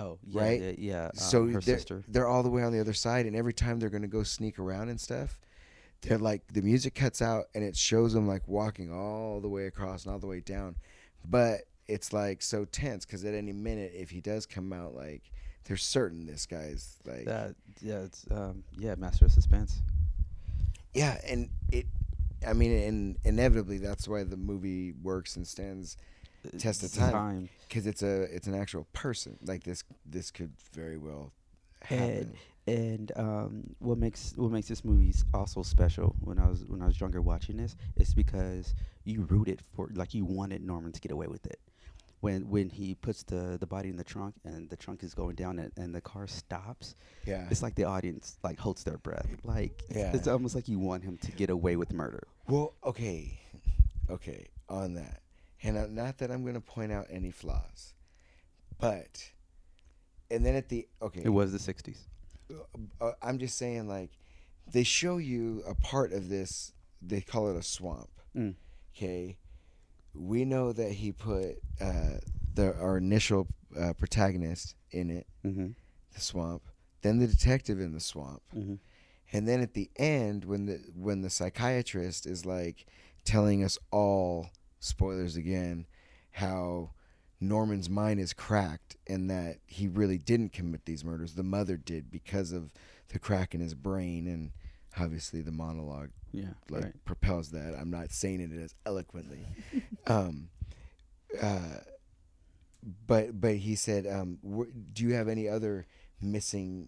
Oh, 0.01 0.19
yeah, 0.27 0.41
Right? 0.41 0.61
Yeah. 0.61 0.73
yeah 0.77 1.05
um, 1.05 1.11
so 1.15 1.45
her 1.47 1.51
they're, 1.61 1.77
sister. 1.77 2.03
they're 2.07 2.27
all 2.27 2.43
the 2.43 2.49
way 2.49 2.63
on 2.63 2.71
the 2.73 2.79
other 2.79 2.93
side 2.93 3.25
and 3.25 3.35
every 3.35 3.53
time 3.53 3.79
they're 3.79 3.89
gonna 3.89 4.07
go 4.07 4.23
sneak 4.23 4.57
around 4.59 4.89
and 4.89 4.99
stuff 4.99 5.37
they're 6.01 6.17
like 6.17 6.41
the 6.51 6.61
music 6.63 6.95
cuts 6.95 7.21
out 7.21 7.45
and 7.53 7.63
it 7.63 7.77
shows 7.77 8.11
them 8.13 8.27
like 8.27 8.47
walking 8.47 8.91
all 8.91 9.39
the 9.39 9.47
way 9.49 9.67
across 9.67 10.03
and 10.05 10.11
all 10.13 10.19
the 10.19 10.25
way 10.27 10.39
down 10.39 10.75
but 11.29 11.61
it's 11.87 12.11
like 12.13 12.41
so 12.41 12.65
tense 12.65 13.05
because 13.05 13.23
at 13.25 13.33
any 13.35 13.51
minute 13.53 13.91
if 13.95 14.09
he 14.09 14.19
does 14.21 14.45
come 14.47 14.73
out 14.73 14.95
like 14.95 15.21
they're 15.65 15.77
certain 15.77 16.25
this 16.25 16.45
guy's 16.47 16.97
like 17.05 17.25
That 17.25 17.53
yeah, 17.81 17.99
it's 17.99 18.25
um 18.31 18.63
yeah, 18.79 18.95
master 18.95 19.25
of 19.25 19.31
suspense. 19.31 19.81
yeah 20.93 21.19
and 21.27 21.49
it 21.71 21.85
i 22.47 22.53
mean 22.53 22.71
and 22.71 23.17
inevitably 23.23 23.77
that's 23.77 24.07
why 24.07 24.23
the 24.23 24.37
movie 24.37 24.93
works 25.03 25.35
and 25.35 25.47
stands 25.47 25.97
Test 26.57 26.83
of 26.83 26.93
time. 26.93 27.49
because 27.67 27.85
it's 27.87 28.01
a 28.03 28.23
it's 28.35 28.47
an 28.47 28.55
actual 28.55 28.87
person 28.93 29.37
like 29.45 29.63
this 29.63 29.83
this 30.05 30.31
could 30.31 30.51
very 30.73 30.97
well 30.97 31.31
happen 31.83 32.33
And 32.67 33.11
um, 33.15 33.75
what 33.79 33.97
makes 33.97 34.33
what 34.37 34.51
makes 34.51 34.67
this 34.67 34.85
movie 34.85 35.13
also 35.33 35.63
special 35.63 36.15
when 36.21 36.37
I 36.37 36.47
was 36.47 36.63
when 36.65 36.81
I 36.81 36.85
was 36.85 36.99
younger 36.99 37.21
watching 37.21 37.57
this 37.57 37.75
is 37.97 38.13
because 38.13 38.75
you 39.03 39.21
rooted 39.23 39.61
for 39.75 39.89
like 39.93 40.13
you 40.13 40.25
wanted 40.25 40.63
Norman 40.63 40.91
to 40.91 41.01
get 41.01 41.11
away 41.11 41.27
with 41.27 41.45
it. 41.47 41.59
When 42.19 42.47
when 42.49 42.69
he 42.69 42.93
puts 42.93 43.23
the, 43.23 43.57
the 43.59 43.65
body 43.65 43.89
in 43.89 43.97
the 43.97 44.03
trunk 44.03 44.35
and 44.45 44.69
the 44.69 44.75
trunk 44.77 45.01
is 45.03 45.15
going 45.15 45.35
down 45.35 45.57
and, 45.57 45.71
and 45.75 45.93
the 45.95 46.01
car 46.01 46.27
stops, 46.27 46.93
yeah 47.25 47.47
it's 47.49 47.63
like 47.63 47.73
the 47.73 47.85
audience 47.85 48.37
like 48.43 48.59
holds 48.59 48.83
their 48.83 48.99
breath. 48.99 49.27
Like 49.43 49.81
Yeah. 49.89 50.11
it's 50.13 50.27
almost 50.27 50.53
like 50.53 50.67
you 50.67 50.77
want 50.77 51.03
him 51.03 51.17
to 51.17 51.31
get 51.31 51.49
away 51.49 51.77
with 51.77 51.91
murder. 51.93 52.27
Well, 52.47 52.73
okay, 52.83 53.39
okay, 54.09 54.45
on 54.69 54.93
that, 54.95 55.20
and 55.63 55.77
uh, 55.77 55.87
not 55.89 56.17
that 56.19 56.31
I'm 56.31 56.41
going 56.43 56.55
to 56.55 56.61
point 56.61 56.91
out 56.91 57.07
any 57.09 57.31
flaws, 57.31 57.93
but, 58.79 59.31
and 60.29 60.45
then 60.45 60.55
at 60.55 60.69
the 60.69 60.87
okay, 61.01 61.21
It 61.23 61.29
was 61.29 61.51
the 61.51 61.57
'60s. 61.73 61.97
uh, 62.99 63.11
I'm 63.21 63.37
just 63.37 63.57
saying 63.57 63.87
like, 63.87 64.11
they 64.71 64.83
show 64.83 65.17
you 65.17 65.63
a 65.67 65.75
part 65.75 66.13
of 66.13 66.29
this. 66.29 66.73
They 67.01 67.21
call 67.21 67.49
it 67.49 67.55
a 67.57 67.63
swamp. 67.63 68.09
Mm. 68.35 68.55
Okay, 68.95 69.37
we 70.13 70.45
know 70.45 70.71
that 70.73 70.91
he 70.93 71.11
put 71.11 71.57
uh, 71.79 72.17
the 72.53 72.75
our 72.79 72.97
initial 72.97 73.47
uh, 73.79 73.93
protagonist 73.93 74.75
in 74.91 75.09
it, 75.09 75.27
Mm-hmm. 75.45 75.67
the 76.13 76.21
swamp, 76.21 76.63
then 77.01 77.19
the 77.19 77.27
detective 77.27 77.79
in 77.79 77.93
the 77.93 77.99
swamp, 77.99 78.41
Mm-hmm. 78.55 78.75
and 79.33 79.47
then 79.47 79.61
at 79.61 79.73
the 79.73 79.89
end 79.95 80.45
when 80.45 80.65
the 80.65 80.79
when 80.95 81.21
the 81.21 81.29
psychiatrist 81.29 82.25
is 82.25 82.45
like 82.45 82.85
telling 83.25 83.63
us 83.63 83.77
all 83.91 84.49
spoilers 84.81 85.35
again 85.37 85.85
how 86.31 86.89
Norman's 87.39 87.89
mind 87.89 88.19
is 88.19 88.33
cracked 88.33 88.95
and 89.07 89.29
that 89.29 89.57
he 89.65 89.87
really 89.87 90.17
didn't 90.17 90.51
commit 90.53 90.85
these 90.85 91.03
murders 91.05 91.35
the 91.35 91.43
mother 91.43 91.77
did 91.77 92.11
because 92.11 92.51
of 92.51 92.71
the 93.09 93.19
crack 93.19 93.53
in 93.55 93.61
his 93.61 93.73
brain 93.73 94.27
and 94.27 94.51
obviously 94.99 95.41
the 95.41 95.51
monologue 95.51 96.09
Yeah. 96.33 96.49
like 96.69 96.83
right. 96.83 97.05
propels 97.05 97.51
that 97.51 97.75
I'm 97.79 97.89
not 97.91 98.11
saying 98.11 98.41
it 98.41 98.51
as 98.61 98.75
eloquently 98.85 99.45
um 100.07 100.49
uh 101.41 101.77
but 103.07 103.39
but 103.39 103.55
he 103.57 103.75
said 103.75 104.07
um 104.07 104.39
wh- 104.43 104.71
do 104.93 105.03
you 105.05 105.13
have 105.13 105.27
any 105.27 105.47
other 105.47 105.85
missing 106.21 106.87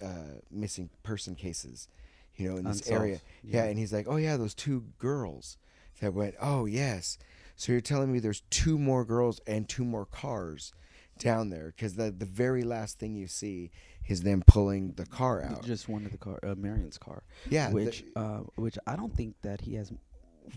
uh 0.00 0.38
missing 0.50 0.88
person 1.02 1.34
cases 1.34 1.88
you 2.36 2.48
know 2.48 2.56
in 2.56 2.64
this 2.64 2.78
Unsolved. 2.80 3.00
area 3.02 3.20
yeah. 3.42 3.64
and 3.64 3.78
he's 3.78 3.92
like, 3.92 4.06
"Oh 4.08 4.16
yeah, 4.16 4.36
those 4.38 4.54
two 4.54 4.84
girls 4.98 5.58
that 6.00 6.14
went. 6.14 6.34
Oh 6.40 6.66
yes. 6.66 7.18
So 7.56 7.72
you're 7.72 7.80
telling 7.80 8.12
me 8.12 8.18
there's 8.18 8.42
two 8.50 8.78
more 8.78 9.04
girls 9.04 9.40
and 9.46 9.68
two 9.68 9.84
more 9.84 10.06
cars 10.06 10.72
down 11.18 11.50
there 11.50 11.72
because 11.76 11.94
the 11.94 12.10
the 12.10 12.24
very 12.26 12.62
last 12.64 12.98
thing 12.98 13.14
you 13.14 13.26
see 13.26 13.70
is 14.08 14.22
them 14.22 14.42
pulling 14.46 14.92
the 14.92 15.06
car 15.06 15.42
out. 15.42 15.64
Just 15.64 15.88
one 15.88 16.04
of 16.04 16.10
the 16.10 16.18
car, 16.18 16.40
uh, 16.42 16.54
Marion's 16.56 16.98
car. 16.98 17.22
yeah, 17.48 17.68
the- 17.68 17.74
Which, 17.74 18.04
uh, 18.16 18.38
which 18.56 18.76
I 18.86 18.96
don't 18.96 19.14
think 19.14 19.36
that 19.42 19.60
he 19.60 19.74
has 19.74 19.92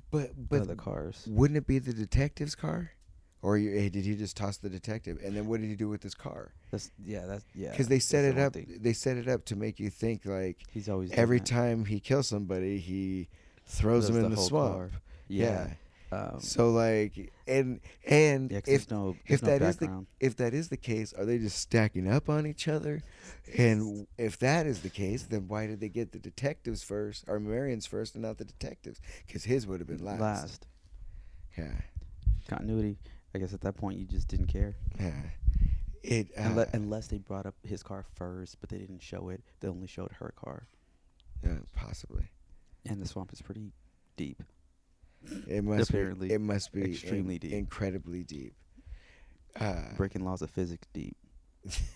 but 0.09 0.31
but 0.49 0.61
other 0.61 0.75
cars. 0.75 1.27
wouldn't 1.29 1.57
it 1.57 1.67
be 1.67 1.77
the 1.79 1.93
detective's 1.93 2.55
car? 2.55 2.91
Or 3.43 3.59
you, 3.59 3.69
hey, 3.69 3.89
did 3.89 4.05
he 4.05 4.15
just 4.15 4.35
toss 4.35 4.57
the 4.57 4.69
detective? 4.69 5.19
And 5.23 5.35
then 5.37 5.45
what 5.45 5.61
did 5.61 5.69
he 5.69 5.75
do 5.75 5.87
with 5.87 6.01
his 6.01 6.15
car? 6.15 6.51
That's 6.71 6.89
yeah. 7.05 7.27
That's 7.27 7.45
yeah. 7.53 7.69
Because 7.69 7.87
they 7.87 7.99
set 7.99 8.25
it 8.25 8.39
up. 8.39 8.53
thing. 8.53 8.79
They 8.81 8.93
set 8.93 9.17
it 9.17 9.27
up 9.27 9.45
to 9.45 9.55
make 9.55 9.79
you 9.79 9.91
think 9.91 10.25
like 10.25 10.57
He's 10.71 10.89
always 10.89 11.11
every 11.11 11.37
that. 11.37 11.45
time 11.45 11.85
he 11.85 11.99
kills 11.99 12.27
somebody, 12.27 12.79
he 12.79 13.27
throws 13.67 14.07
them 14.07 14.15
Does 14.15 14.23
in 14.23 14.29
the, 14.31 14.35
whole 14.37 14.47
swamp. 14.47 14.73
car. 14.73 14.89
Yeah. 15.27 15.67
Yeah. 15.67 15.73
Um, 16.11 16.39
So 16.39 16.69
like, 16.69 17.33
and 17.47 17.81
and 18.07 18.51
yeah, 18.51 18.61
if 18.67 18.89
no 18.91 19.17
if 19.25 19.41
no 19.41 19.49
that 19.49 19.61
is 19.63 19.77
the 19.77 20.05
if 20.19 20.35
that 20.37 20.53
is 20.53 20.69
the 20.69 20.77
case, 20.77 21.13
are 21.13 21.25
they 21.25 21.39
just 21.39 21.57
stacking 21.57 22.07
up 22.07 22.29
on 22.29 22.45
each 22.45 22.67
other? 22.67 23.01
And 23.57 24.05
if 24.17 24.37
that 24.39 24.65
is 24.67 24.81
the 24.81 24.89
case, 24.89 25.23
then 25.23 25.47
why 25.47 25.65
did 25.67 25.79
they 25.79 25.89
get 25.89 26.11
the 26.11 26.19
detectives 26.19 26.83
first, 26.83 27.25
or 27.27 27.39
Marion's 27.39 27.85
first, 27.87 28.13
and 28.15 28.21
not 28.21 28.37
the 28.37 28.45
detectives? 28.45 29.01
Because 29.25 29.43
his 29.45 29.65
would 29.67 29.79
have 29.79 29.87
been 29.87 30.03
last. 30.05 30.21
last 30.21 30.67
Yeah, 31.57 31.81
continuity. 32.47 32.97
I 33.33 33.39
guess 33.39 33.53
at 33.53 33.61
that 33.61 33.75
point 33.75 33.97
you 33.99 34.05
just 34.05 34.27
didn't 34.27 34.47
care. 34.47 34.75
yeah. 34.99 35.11
It 36.03 36.27
uh, 36.37 36.41
Unle- 36.49 36.73
unless 36.73 37.07
they 37.07 37.17
brought 37.17 37.47
up 37.47 37.55
his 37.63 37.81
car 37.81 38.05
first, 38.13 38.57
but 38.61 38.69
they 38.69 38.77
didn't 38.77 39.01
show 39.01 39.29
it. 39.29 39.41
They 39.59 39.67
only 39.67 39.87
showed 39.87 40.11
her 40.19 40.31
car. 40.35 40.67
yeah, 41.43 41.57
possibly. 41.73 42.29
And 42.85 43.01
the 43.01 43.07
swamp 43.07 43.33
is 43.33 43.41
pretty 43.41 43.71
deep. 44.15 44.43
It 45.47 45.63
must 45.63 45.89
Apparently 45.89 46.27
be. 46.29 46.33
It 46.33 46.41
must 46.41 46.71
be 46.73 46.83
extremely 46.83 47.35
in- 47.35 47.39
deep. 47.41 47.53
incredibly 47.53 48.23
deep. 48.23 48.53
Uh, 49.59 49.93
Breaking 49.97 50.23
laws 50.25 50.41
of 50.41 50.49
physics 50.49 50.87
deep. 50.93 51.15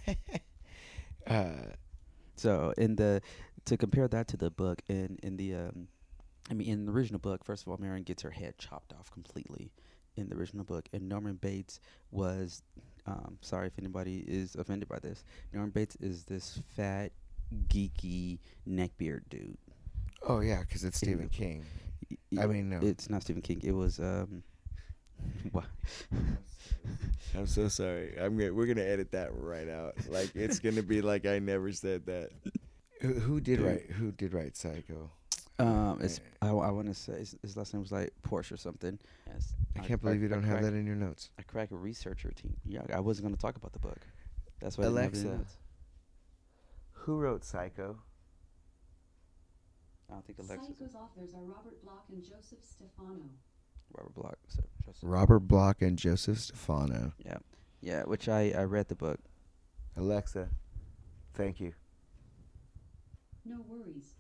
uh, 1.28 1.52
So 2.36 2.74
in 2.78 2.96
the 2.96 3.22
to 3.66 3.78
compare 3.78 4.08
that 4.08 4.28
to 4.30 4.38
the 4.38 4.50
book 4.50 4.82
in 4.88 5.20
in 5.24 5.38
the 5.38 5.54
um 5.56 5.88
I 6.50 6.54
mean 6.54 6.70
in 6.70 6.86
the 6.86 6.92
original 6.92 7.20
book, 7.20 7.44
first 7.44 7.64
of 7.64 7.70
all, 7.70 7.78
Marion 7.78 8.04
gets 8.04 8.22
her 8.24 8.32
head 8.32 8.58
chopped 8.58 8.94
off 8.94 9.12
completely 9.12 9.72
in 10.16 10.30
the 10.30 10.36
original 10.36 10.64
book. 10.64 10.88
And 10.94 11.08
Norman 11.10 11.36
Bates 11.36 11.80
was 12.12 12.64
um 13.06 13.38
sorry 13.42 13.68
if 13.68 13.78
anybody 13.78 14.24
is 14.28 14.56
offended 14.56 14.88
by 14.88 15.00
this. 15.00 15.24
Norman 15.54 15.72
Bates 15.72 15.96
is 15.98 16.24
this 16.24 16.60
fat, 16.76 17.12
geeky 17.68 18.40
neckbeard 18.68 19.22
dude. 19.30 19.58
oh 20.28 20.40
yeah, 20.40 20.62
because 20.62 20.84
it's 20.86 20.98
Stephen 20.98 21.30
King. 21.30 21.64
Y- 22.32 22.42
I 22.42 22.46
y- 22.46 22.54
mean, 22.54 22.70
no. 22.70 22.80
it's 22.82 23.10
not 23.10 23.22
Stephen 23.24 23.42
King. 23.42 23.62
It 23.64 23.72
was 23.72 24.00
um 24.00 24.44
what 25.52 25.66
I'm 27.36 27.48
so 27.48 27.68
sorry. 27.68 28.16
I'm 28.20 28.38
gonna, 28.38 28.54
we're 28.54 28.66
gonna 28.68 28.82
edit 28.88 29.12
that 29.12 29.30
right 29.34 29.70
out. 29.70 29.96
Like 30.10 30.36
it's 30.36 30.60
gonna 30.60 30.84
be 30.84 31.02
like 31.02 31.26
I 31.26 31.40
never 31.40 31.72
said 31.72 32.06
that. 32.08 32.32
Who, 33.02 33.14
who 33.14 33.40
did 33.40 33.58
Dude. 33.60 33.66
write? 33.66 33.92
Who 33.92 34.12
did 34.12 34.34
write 34.34 34.58
Psycho? 34.58 35.10
um 35.58 36.00
it's 36.02 36.20
Eh. 36.42 36.48
I, 36.48 36.52
want 36.52 36.88
to 36.88 36.94
say 36.94 37.20
his, 37.20 37.36
his 37.42 37.56
last 37.58 37.74
name 37.74 37.82
was 37.82 37.92
like 37.94 38.12
Porsche 38.28 38.52
or 38.54 38.58
something. 38.58 38.98
Yes. 39.28 39.54
I 39.78 39.80
can't 39.80 40.02
believe 40.02 40.22
you 40.22 40.28
don't 40.28 40.44
have 40.44 40.62
that 40.64 40.74
in 40.74 40.86
your 40.86 40.96
notes. 40.96 41.30
I 41.40 41.44
crack 41.44 41.72
a 41.72 41.76
researcher 41.76 42.32
team. 42.32 42.56
Yeah, 42.66 42.82
I 42.94 43.00
wasn't 43.00 43.26
going 43.28 43.36
to 43.36 43.42
talk 43.42 43.56
about 43.58 43.72
the 43.74 43.80
book. 43.80 44.00
That's 44.60 44.78
why 44.78 44.86
I 44.86 44.88
didn't 44.88 45.04
have 45.04 45.14
it 45.14 45.18
in 45.18 45.24
the 45.24 45.30
Alexa. 45.30 45.38
notes. 45.40 45.58
Who 46.92 47.18
wrote 47.18 47.44
Psycho? 47.46 47.98
I 50.10 50.14
don't 50.14 50.26
think 50.26 50.40
Alexa's 50.40 50.76
Psycho's 50.78 50.96
authors 50.96 51.34
are 51.36 51.42
Robert 51.44 51.84
Bloch 51.84 52.04
and 52.12 52.24
Joseph 52.24 52.60
Stefano. 52.64 53.30
Robert 53.96 54.14
Bloch. 54.16 54.38
So 54.48 54.62
just, 54.86 55.04
Robert 55.04 55.40
Bloch 55.42 55.82
and 55.82 55.98
Joseph 55.98 56.40
Stefano. 56.40 57.14
yeah, 57.26 57.38
yeah. 57.82 58.04
Which 58.04 58.28
I 58.30 58.52
I 58.58 58.64
read 58.64 58.88
the 58.88 58.96
book. 58.96 59.20
Alexa, 59.98 60.50
thank 61.34 61.60
you. 61.60 61.74
No 63.46 63.58
worries. 63.68 64.14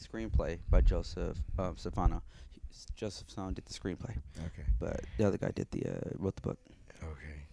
Screenplay 0.00 0.58
by 0.68 0.80
Joseph 0.82 1.38
um, 1.58 1.76
Stefano. 1.76 2.22
He- 2.50 2.60
Joseph 2.94 3.28
Stefano 3.30 3.52
did 3.52 3.64
the 3.64 3.72
screenplay, 3.72 4.16
Okay. 4.38 4.64
but 4.78 5.00
the 5.16 5.24
other 5.24 5.38
guy 5.38 5.50
did 5.54 5.70
the 5.70 5.86
uh, 5.86 6.10
wrote 6.18 6.36
the 6.36 6.42
book. 6.42 6.58
Okay. 7.02 7.46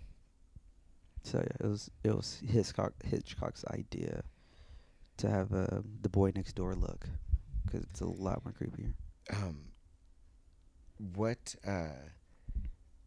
So 1.24 1.38
yeah, 1.40 1.66
it 1.66 1.68
was 1.70 1.90
it 2.04 2.16
was 2.16 2.42
Hitchcock 2.46 2.94
Hitchcock's 3.06 3.64
idea 3.72 4.24
to 5.18 5.30
have 5.30 5.54
uh, 5.54 5.82
the 6.02 6.10
boy 6.10 6.32
next 6.36 6.54
door 6.56 6.76
look 6.76 7.08
because 7.74 7.88
it's 7.90 8.02
a 8.02 8.06
lot 8.06 8.44
more 8.46 8.54
creepier. 8.54 8.94
Um. 9.32 9.66
What 11.16 11.56
uh, 11.68 12.10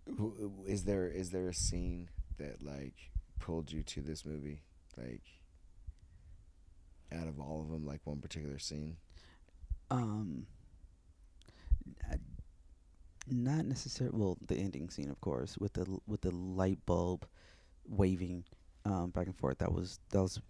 w- 0.06 0.52
is 0.66 0.84
there? 0.84 1.06
Is 1.08 1.30
there 1.30 1.48
a 1.48 1.54
scene 1.54 2.10
that 2.38 2.62
like 2.62 2.94
pulled 3.38 3.72
you 3.72 3.82
to 3.84 4.00
this 4.02 4.24
movie? 4.24 4.62
Like, 4.96 5.22
out 7.12 7.28
of 7.28 7.38
all 7.38 7.62
of 7.62 7.70
them, 7.70 7.86
like 7.86 8.00
one 8.04 8.18
particular 8.20 8.58
scene. 8.58 8.96
Um, 9.90 10.46
not 13.30 13.64
necessarily. 13.64 14.18
Well, 14.18 14.36
the 14.46 14.56
ending 14.56 14.90
scene, 14.90 15.10
of 15.10 15.20
course, 15.20 15.56
with 15.58 15.74
the 15.74 15.86
with 16.06 16.22
the 16.22 16.32
light 16.34 16.84
bulb 16.86 17.24
waving 17.88 18.44
um, 18.84 19.10
back 19.10 19.26
and 19.26 19.36
forth. 19.36 19.58
That 19.58 19.72
was 19.72 20.00
that 20.10 20.22
was 20.22 20.40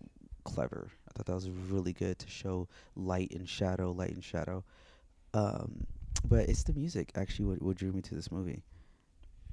clever. 0.44 0.90
I 1.16 1.18
thought 1.18 1.26
that 1.26 1.35
was 1.35 1.49
really 1.70 1.94
good 1.94 2.18
to 2.18 2.28
show 2.28 2.68
light 2.94 3.30
and 3.32 3.49
shadow, 3.49 3.90
light 3.92 4.11
and 4.12 4.23
shadow. 4.23 4.62
Um, 5.32 5.87
but 6.28 6.49
it's 6.49 6.62
the 6.62 6.75
music 6.75 7.11
actually 7.14 7.46
what 7.46 7.62
what 7.62 7.76
drew 7.76 7.90
me 7.92 8.02
to 8.02 8.14
this 8.14 8.30
movie. 8.30 8.62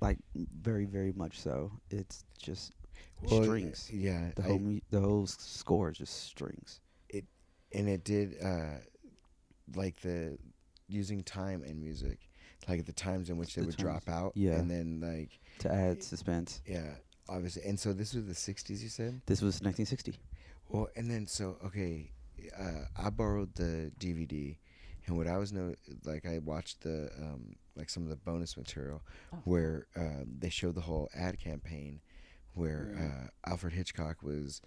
Like 0.01 0.17
very 0.35 0.83
very 0.85 1.13
much 1.13 1.39
so. 1.39 1.71
It's 1.89 2.25
just 2.37 2.73
Well, 3.21 3.43
strings. 3.43 3.89
Yeah, 3.93 4.31
The 4.35 4.43
I- 4.43 4.47
whole 4.47 4.59
mu- 4.59 4.79
the 4.89 4.99
whole 4.99 5.25
score 5.27 5.89
is 5.91 5.97
just 5.97 6.23
strings. 6.23 6.81
It 7.07 7.23
and 7.71 7.87
it 7.87 8.03
did 8.03 8.35
uh, 8.43 8.79
like 9.75 10.01
the 10.01 10.37
using 10.89 11.23
time 11.23 11.63
and 11.63 11.79
music, 11.79 12.19
like 12.67 12.85
the 12.85 12.91
times 12.93 13.29
in 13.29 13.37
which 13.37 13.55
they 13.55 13.61
The 13.61 13.67
would 13.67 13.77
times, 13.77 14.03
drop 14.03 14.09
out, 14.09 14.33
yeah. 14.35 14.55
and 14.55 14.69
then 14.69 14.99
like 15.01 15.39
To 15.59 15.71
add 15.71 16.03
suspense. 16.03 16.61
yeah, 16.65 16.95
obviously. 17.29 17.63
And 17.63 17.79
so 17.79 17.93
this 17.93 18.13
was 18.13 18.25
the 18.25 18.33
'60s, 18.33 18.81
you 18.81 18.89
said. 18.89 19.21
This 19.27 19.41
was 19.41 19.61
1960. 19.61 20.19
Well, 20.69 20.87
and 20.95 21.09
then 21.09 21.27
so 21.27 21.57
okay, 21.65 22.11
uh, 22.57 22.85
I 22.97 23.09
borrowed 23.09 23.55
the 23.55 23.91
DVD, 23.99 24.57
and 25.05 25.17
what 25.17 25.27
I 25.27 25.37
was 25.37 25.51
no 25.53 25.75
like 26.05 26.25
I 26.25 26.39
watched 26.39 26.81
the 26.81 27.09
um, 27.19 27.55
like 27.75 27.89
some 27.89 28.03
of 28.03 28.09
the 28.09 28.15
bonus 28.15 28.57
material 28.57 29.01
where 29.43 29.87
um, 29.95 30.35
they 30.39 30.49
showed 30.49 30.75
the 30.75 30.81
whole 30.81 31.09
ad 31.15 31.39
campaign, 31.39 32.01
where 32.53 32.89
Mm. 32.95 33.25
uh, 33.25 33.29
Alfred 33.51 33.73
Hitchcock 33.73 34.23
was 34.23 34.61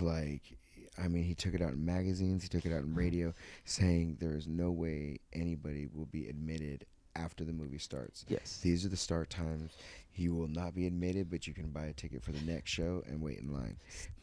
like, 0.00 0.56
I 0.96 1.08
mean, 1.08 1.24
he 1.24 1.34
took 1.34 1.54
it 1.54 1.62
out 1.62 1.72
in 1.72 1.84
magazines, 1.84 2.42
he 2.42 2.48
took 2.48 2.64
it 2.66 2.72
out 2.72 2.82
in 2.84 2.94
radio, 2.94 3.34
saying 3.64 4.18
there 4.20 4.36
is 4.36 4.46
no 4.46 4.70
way 4.70 5.18
anybody 5.32 5.88
will 5.92 6.06
be 6.06 6.28
admitted 6.28 6.86
after 7.16 7.44
the 7.44 7.52
movie 7.52 7.78
starts. 7.78 8.24
Yes. 8.28 8.60
These 8.62 8.84
are 8.84 8.88
the 8.88 8.96
start 8.96 9.30
times. 9.30 9.72
You 10.14 10.34
will 10.34 10.48
not 10.48 10.74
be 10.74 10.86
admitted, 10.86 11.30
but 11.30 11.46
you 11.46 11.54
can 11.54 11.70
buy 11.70 11.86
a 11.86 11.92
ticket 11.92 12.22
for 12.22 12.32
the 12.32 12.44
next 12.44 12.70
show 12.70 13.02
and 13.06 13.20
wait 13.20 13.38
in 13.38 13.52
line. 13.52 13.76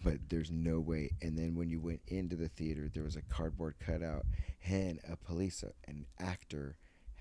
But 0.04 0.18
there's 0.30 0.52
no 0.52 0.80
way. 0.80 1.12
And 1.22 1.38
then 1.38 1.56
when 1.56 1.70
you 1.70 1.80
went 1.80 2.02
into 2.08 2.36
the 2.36 2.50
theater, 2.50 2.90
there 2.94 3.04
was 3.04 3.16
a 3.16 3.22
cardboard 3.22 3.76
cutout 3.80 4.26
and 4.68 5.00
a 5.10 5.16
police, 5.16 5.64
an 5.88 6.06
actor 6.20 6.76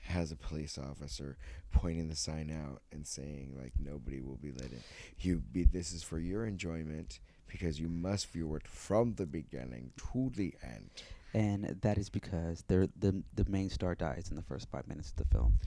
has 0.05 0.31
a 0.31 0.37
police 0.37 0.77
officer 0.77 1.39
pointing 1.73 2.09
the 2.09 2.17
sign 2.17 2.51
out 2.51 2.83
and 2.93 3.07
saying 3.07 3.57
like 3.59 3.73
nobody 3.79 4.21
will 4.21 4.37
be 4.37 4.53
let 4.53 4.71
in. 4.71 4.83
You 5.19 5.43
be 5.53 5.65
this 5.65 5.93
is 5.93 6.03
for 6.03 6.19
your 6.19 6.45
enjoyment 6.45 7.21
because 7.47 7.81
you 7.81 7.89
must 7.89 8.31
view 8.31 8.55
it 8.55 8.67
from 8.67 9.15
the 9.15 9.27
beginning 9.27 9.93
to 10.13 10.31
the 10.35 10.55
end. 10.63 10.91
And 11.35 11.77
that 11.83 11.99
is 11.99 12.09
because 12.09 12.65
they're, 12.69 12.89
the 12.99 13.23
the 13.35 13.45
main 13.49 13.71
star 13.71 13.95
dies 13.95 14.29
in 14.31 14.37
the 14.37 14.43
first 14.43 14.69
five 14.71 14.87
minutes 14.89 15.11
of 15.11 15.17
the 15.17 15.25
film, 15.27 15.59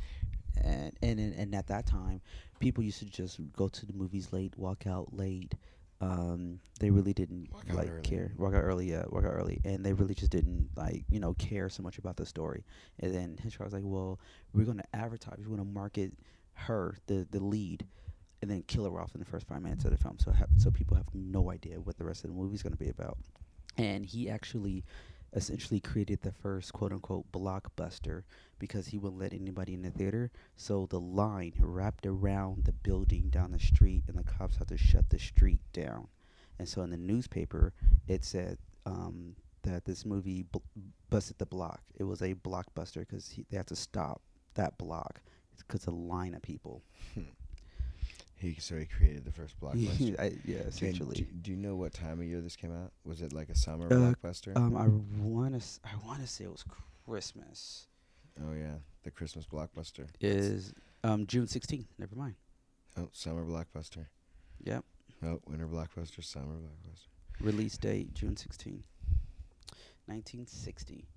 and 0.63 0.97
and 1.01 1.19
and, 1.19 1.53
at 1.55 1.67
that 1.67 1.85
time, 1.85 2.21
people 2.59 2.83
used 2.83 2.99
to 2.99 3.05
just 3.05 3.39
go 3.53 3.67
to 3.67 3.85
the 3.85 3.93
movies 3.93 4.33
late, 4.33 4.57
walk 4.57 4.87
out 4.87 5.13
late, 5.13 5.53
um, 6.01 6.59
they 6.79 6.89
really 6.89 7.13
didn't 7.13 7.49
Walk 7.51 7.73
like 7.73 7.89
early. 7.89 8.01
care. 8.03 8.31
Walk 8.37 8.53
out 8.53 8.63
early, 8.63 8.89
yeah, 8.89 9.03
walk 9.09 9.25
out 9.25 9.33
early, 9.33 9.59
and 9.63 9.83
they 9.85 9.93
really 9.93 10.13
just 10.15 10.31
didn't 10.31 10.69
like 10.75 11.05
you 11.09 11.19
know 11.19 11.33
care 11.35 11.69
so 11.69 11.83
much 11.83 11.97
about 11.97 12.17
the 12.17 12.25
story. 12.25 12.63
And 12.99 13.13
then 13.13 13.37
Hitchcock 13.41 13.65
was 13.65 13.73
like, 13.73 13.83
"Well, 13.85 14.19
we're 14.53 14.65
going 14.65 14.77
to 14.77 14.95
advertise. 14.95 15.35
We're 15.39 15.55
going 15.55 15.59
to 15.59 15.65
market 15.65 16.13
her, 16.53 16.97
the 17.07 17.27
the 17.29 17.43
lead, 17.43 17.85
and 18.41 18.49
then 18.51 18.63
kill 18.67 18.85
her 18.85 18.99
off 18.99 19.13
in 19.15 19.19
the 19.19 19.25
first 19.25 19.47
five 19.47 19.61
minutes 19.61 19.85
of 19.85 19.91
the 19.91 19.97
film, 19.97 20.17
so 20.19 20.31
have, 20.31 20.49
so 20.57 20.69
people 20.71 20.95
have 20.97 21.07
no 21.13 21.51
idea 21.51 21.79
what 21.79 21.97
the 21.97 22.05
rest 22.05 22.23
of 22.23 22.29
the 22.29 22.35
movie's 22.35 22.61
going 22.63 22.73
to 22.73 22.79
be 22.79 22.89
about." 22.89 23.17
And 23.77 24.05
he 24.05 24.29
actually 24.29 24.83
essentially 25.33 25.79
created 25.79 26.21
the 26.21 26.31
first 26.31 26.73
quote 26.73 26.91
unquote 26.91 27.31
blockbuster 27.31 28.23
because 28.59 28.87
he 28.87 28.97
wouldn't 28.97 29.21
let 29.21 29.33
anybody 29.33 29.73
in 29.73 29.81
the 29.81 29.91
theater. 29.91 30.31
So 30.55 30.87
the 30.89 30.99
line 30.99 31.53
wrapped 31.59 32.05
around 32.05 32.65
the 32.65 32.71
building 32.71 33.29
down 33.29 33.51
the 33.51 33.59
street, 33.59 34.03
and 34.07 34.17
the 34.17 34.23
cops 34.23 34.57
had 34.57 34.67
to 34.69 34.77
shut 34.77 35.09
the 35.09 35.19
street 35.19 35.59
down. 35.73 36.07
And 36.59 36.67
so 36.67 36.81
in 36.81 36.89
the 36.89 36.97
newspaper, 36.97 37.73
it 38.07 38.23
said 38.23 38.57
um, 38.85 39.35
that 39.63 39.85
this 39.85 40.05
movie 40.05 40.43
bl- 40.43 40.59
busted 41.09 41.37
the 41.37 41.45
block. 41.45 41.81
It 41.95 42.03
was 42.03 42.21
a 42.21 42.33
blockbuster 42.33 43.01
because 43.01 43.39
they 43.49 43.57
had 43.57 43.67
to 43.67 43.75
stop 43.75 44.21
that 44.55 44.77
block 44.77 45.21
because 45.57 45.85
a 45.87 45.91
line 45.91 46.33
of 46.33 46.41
people. 46.41 46.83
He 48.39 48.55
so 48.59 48.75
he 48.75 48.85
created 48.85 49.25
the 49.25 49.31
first 49.31 49.59
blockbuster. 49.61 50.19
I, 50.19 50.33
yeah, 50.45 50.57
essentially. 50.59 51.15
Do, 51.15 51.23
do 51.41 51.51
you 51.51 51.57
know 51.57 51.75
what 51.75 51.93
time 51.93 52.19
of 52.19 52.25
year 52.27 52.39
this 52.41 52.55
came 52.55 52.71
out? 52.71 52.91
Was 53.03 53.21
it 53.21 53.33
like 53.33 53.49
a 53.49 53.55
summer 53.55 53.87
Uh, 53.87 54.13
blockbuster? 54.13 54.55
Um, 54.55 54.77
I 54.77 54.87
wanna, 55.21 55.57
s- 55.57 55.79
I 55.83 55.89
wanna 56.05 56.27
say 56.27 56.43
it 56.45 56.51
was 56.51 56.63
Christmas. 57.05 57.87
oh 58.43 58.53
yeah, 58.53 58.75
the 59.03 59.09
Christmas 59.11 59.45
blockbuster. 59.47 60.07
Is 60.21 60.73
um 61.03 61.25
June 61.25 61.45
16th. 61.47 61.87
Never 61.97 62.15
mind. 62.15 62.35
Oh, 62.95 63.09
summer 63.11 63.43
blockbuster. 63.43 64.05
Yep. 64.63 64.83
Oh, 65.23 65.39
winter 65.47 65.67
blockbuster, 65.67 66.23
summer 66.23 66.55
blockbuster. 66.55 67.07
Release 67.41 67.77
date 67.77 68.13
June 68.13 68.35
16th, 68.35 68.83
1960. 70.05 71.07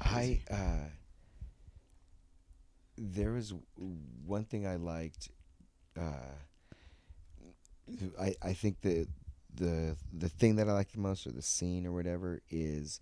I 0.00 0.40
uh 0.50 0.88
there 2.96 3.32
was 3.32 3.52
one 4.26 4.44
thing 4.44 4.66
I 4.66 4.76
liked 4.76 5.30
uh 5.98 6.36
I 8.20 8.34
I 8.42 8.52
think 8.52 8.80
the 8.80 9.06
the 9.54 9.96
the 10.12 10.28
thing 10.28 10.56
that 10.56 10.68
I 10.68 10.72
like 10.72 10.92
the 10.92 11.00
most 11.00 11.26
or 11.26 11.32
the 11.32 11.42
scene 11.42 11.86
or 11.86 11.92
whatever 11.92 12.40
is 12.50 13.00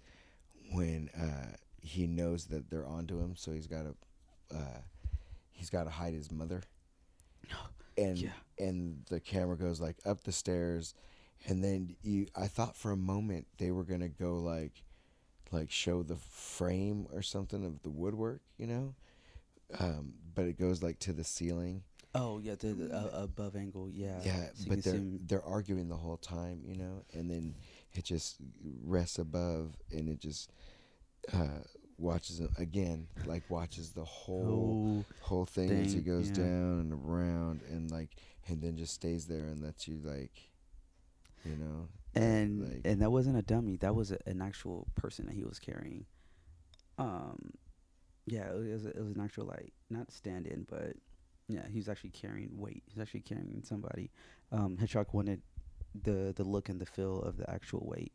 when 0.72 1.08
uh 1.18 1.56
he 1.80 2.06
knows 2.06 2.46
that 2.46 2.70
they're 2.70 2.86
onto 2.86 3.20
him 3.20 3.34
so 3.36 3.52
he's 3.52 3.66
got 3.66 3.82
to 3.84 4.56
uh 4.56 4.80
he's 5.52 5.70
got 5.70 5.84
to 5.84 5.90
hide 5.90 6.14
his 6.14 6.30
mother 6.30 6.62
and 7.96 8.18
Yeah. 8.18 8.30
and 8.58 9.04
the 9.08 9.20
camera 9.20 9.56
goes 9.56 9.80
like 9.80 9.96
up 10.04 10.22
the 10.24 10.32
stairs 10.32 10.94
and 11.46 11.62
then 11.62 11.96
you 12.02 12.26
I 12.36 12.46
thought 12.46 12.76
for 12.76 12.92
a 12.92 12.96
moment 12.96 13.46
they 13.58 13.70
were 13.70 13.84
going 13.84 14.00
to 14.00 14.08
go 14.08 14.38
like 14.38 14.82
like 15.52 15.70
show 15.70 16.02
the 16.02 16.16
frame 16.16 17.06
or 17.12 17.22
something 17.22 17.64
of 17.64 17.82
the 17.82 17.90
woodwork, 17.90 18.40
you 18.58 18.66
know? 18.66 18.94
Um, 19.78 20.14
but 20.34 20.44
it 20.46 20.58
goes 20.58 20.82
like 20.82 20.98
to 21.00 21.12
the 21.12 21.24
ceiling. 21.24 21.82
Oh 22.14 22.38
yeah, 22.38 22.56
the, 22.56 22.68
the 22.74 22.94
uh, 22.94 23.22
above 23.24 23.56
angle. 23.56 23.88
Yeah. 23.90 24.20
Yeah, 24.22 24.48
so 24.54 24.64
but 24.68 24.82
they're 24.84 25.00
they're 25.26 25.44
arguing 25.44 25.88
the 25.88 25.96
whole 25.96 26.18
time, 26.18 26.60
you 26.66 26.74
know, 26.76 27.04
and 27.12 27.30
then 27.30 27.54
it 27.94 28.04
just 28.04 28.36
rests 28.84 29.18
above, 29.18 29.76
and 29.90 30.08
it 30.08 30.18
just 30.20 30.50
uh, 31.32 31.60
watches 31.98 32.40
him 32.40 32.50
again, 32.58 33.06
like 33.24 33.48
watches 33.48 33.92
the 33.92 34.04
whole 34.04 34.76
Oh, 35.00 35.14
whole 35.20 35.46
thing, 35.46 35.70
as 35.70 35.92
he 35.94 36.00
goes 36.00 36.28
yeah. 36.28 36.44
down 36.44 36.80
and 36.80 36.92
around, 36.92 37.62
and 37.70 37.90
like, 37.90 38.10
and 38.46 38.60
then 38.62 38.76
just 38.76 38.92
stays 38.94 39.26
there 39.26 39.44
and 39.46 39.62
lets 39.62 39.88
you 39.88 39.98
like, 40.02 40.50
you 41.46 41.56
know, 41.56 41.88
and 42.14 42.60
like- 42.60 42.80
and 42.84 43.00
that 43.00 43.10
wasn't 43.10 43.38
a 43.38 43.42
dummy. 43.42 43.76
That 43.76 43.94
was 43.94 44.12
a, 44.12 44.18
an 44.26 44.42
actual 44.42 44.86
person 44.96 45.24
that 45.26 45.34
he 45.34 45.44
was 45.44 45.58
carrying. 45.58 46.04
Um, 46.98 47.52
yeah, 48.26 48.50
it 48.50 48.72
was 48.72 48.86
it 48.86 49.02
was 49.02 49.14
an 49.14 49.20
actual 49.20 49.46
like 49.46 49.72
not 49.90 50.10
stand-in, 50.10 50.66
but 50.68 50.94
yeah, 51.48 51.66
he 51.70 51.78
was 51.78 51.88
actually 51.88 52.10
carrying 52.10 52.58
weight. 52.58 52.82
He's 52.86 53.00
actually 53.00 53.20
carrying 53.20 53.62
somebody. 53.64 54.10
Um, 54.50 54.76
Hitchcock 54.78 55.12
wanted 55.12 55.42
the 56.02 56.32
the 56.36 56.44
look 56.44 56.68
and 56.68 56.80
the 56.80 56.86
feel 56.86 57.20
of 57.22 57.36
the 57.36 57.48
actual 57.50 57.84
weight. 57.86 58.12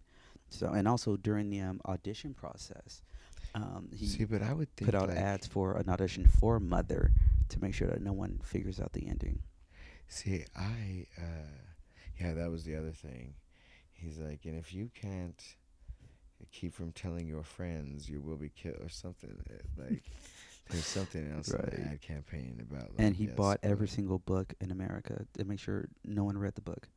So 0.50 0.68
and 0.68 0.88
also 0.88 1.18
during 1.18 1.50
the 1.50 1.62
um, 1.62 1.82
audition 1.86 2.34
process, 2.34 3.02
um, 3.54 3.90
he 3.94 4.06
see, 4.06 4.24
but 4.24 4.42
I 4.42 4.54
would 4.54 4.74
think 4.76 4.90
put 4.90 4.96
out 4.96 5.10
like, 5.10 5.18
ads 5.18 5.48
for 5.48 5.78
an 5.78 5.90
audition 5.90 6.28
for 6.28 6.60
Mother 6.60 7.12
to 7.50 7.62
make 7.62 7.74
sure 7.74 7.88
that 7.88 8.02
no 8.02 8.14
one 8.14 8.40
figures 8.44 8.80
out 8.80 8.94
the 8.94 9.08
ending. 9.08 9.40
See, 10.08 10.46
I, 10.56 11.06
uh, 11.18 11.48
yeah, 12.20 12.34
that 12.34 12.50
was 12.50 12.64
the 12.64 12.76
other 12.76 12.92
thing. 12.92 13.34
He's 13.94 14.18
like, 14.20 14.46
and 14.46 14.58
if 14.58 14.74
you 14.74 14.90
can't 14.94 15.44
keep 16.52 16.74
from 16.74 16.92
telling 16.92 17.28
your 17.28 17.44
friends, 17.44 18.10
you 18.10 18.22
will 18.22 18.38
be 18.38 18.50
killed, 18.50 18.78
or 18.82 18.90
something. 18.90 19.36
uh, 19.50 19.84
Like, 19.84 20.04
there's 20.70 20.86
something 20.86 21.32
else 21.36 21.50
in 21.50 21.62
the 21.62 21.90
ad 21.92 22.02
campaign 22.02 22.60
about. 22.70 22.90
Like, 22.90 23.00
and 23.00 23.16
he 23.16 23.26
yes, 23.26 23.36
bought 23.36 23.60
every 23.64 23.88
single 23.88 24.20
book 24.20 24.54
in 24.62 24.72
America 24.72 25.26
to 25.38 25.46
make 25.46 25.60
sure 25.60 25.86
no 26.06 26.24
one 26.24 26.38
read 26.38 26.56
the 26.56 26.62
book. 26.62 26.88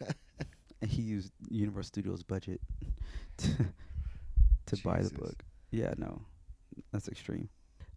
and 0.80 0.90
he 0.90 1.02
used 1.02 1.32
Universal 1.50 1.88
Studios 1.88 2.22
budget 2.22 2.60
to, 3.38 3.50
to 4.66 4.76
buy 4.82 5.02
the 5.02 5.10
book. 5.10 5.44
Yeah, 5.70 5.94
no, 5.96 6.22
that's 6.92 7.08
extreme. 7.08 7.48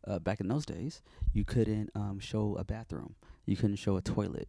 Uh, 0.07 0.19
back 0.19 0.39
in 0.39 0.47
those 0.47 0.65
days, 0.65 1.01
you 1.33 1.43
couldn't 1.45 1.89
um, 1.95 2.19
show 2.19 2.55
a 2.57 2.63
bathroom. 2.63 3.15
You 3.45 3.55
couldn't 3.55 3.75
show 3.75 3.97
a 3.97 4.01
toilet 4.01 4.47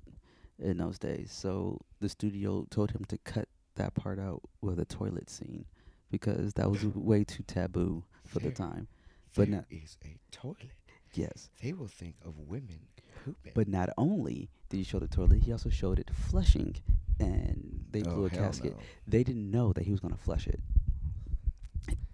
in 0.59 0.79
those 0.79 0.99
days. 0.99 1.31
So 1.33 1.81
the 2.01 2.09
studio 2.09 2.67
told 2.71 2.93
him 2.93 3.05
to 3.09 3.19
cut 3.19 3.49
that 3.77 3.95
part 3.95 4.19
out 4.19 4.43
with 4.61 4.79
a 4.79 4.85
toilet 4.85 5.29
scene 5.29 5.65
because 6.13 6.53
that 6.55 6.71
was 6.71 6.85
way 6.85 7.25
too 7.25 7.43
taboo 7.45 8.05
for 8.25 8.39
the 8.39 8.53
time. 8.53 8.87
But 9.35 9.49
There 9.49 9.57
not- 9.57 9.67
is 9.71 9.97
a 10.05 10.17
toilet. 10.31 10.71
Yes. 11.15 11.51
They 11.61 11.73
will 11.73 11.89
think 11.89 12.15
of 12.25 12.39
women 12.39 12.81
pooping. 13.25 13.53
But 13.55 13.67
not 13.67 13.89
only 13.99 14.51
did 14.69 14.77
he 14.77 14.83
show 14.85 14.99
the 15.01 15.09
toilet, 15.09 15.43
he 15.43 15.51
also 15.53 15.71
showed 15.71 15.99
it 15.99 16.11
flushing, 16.15 16.77
and 17.19 17.85
they 17.91 18.03
oh, 18.03 18.15
blew 18.15 18.27
a 18.27 18.31
casket. 18.31 18.73
no. 18.77 18.79
They 19.09 19.25
didn't 19.25 19.51
know 19.51 19.73
that 19.73 19.85
he 19.85 19.91
was 19.91 20.01
gonna 20.01 20.17
flush 20.17 20.47
it. 20.47 20.61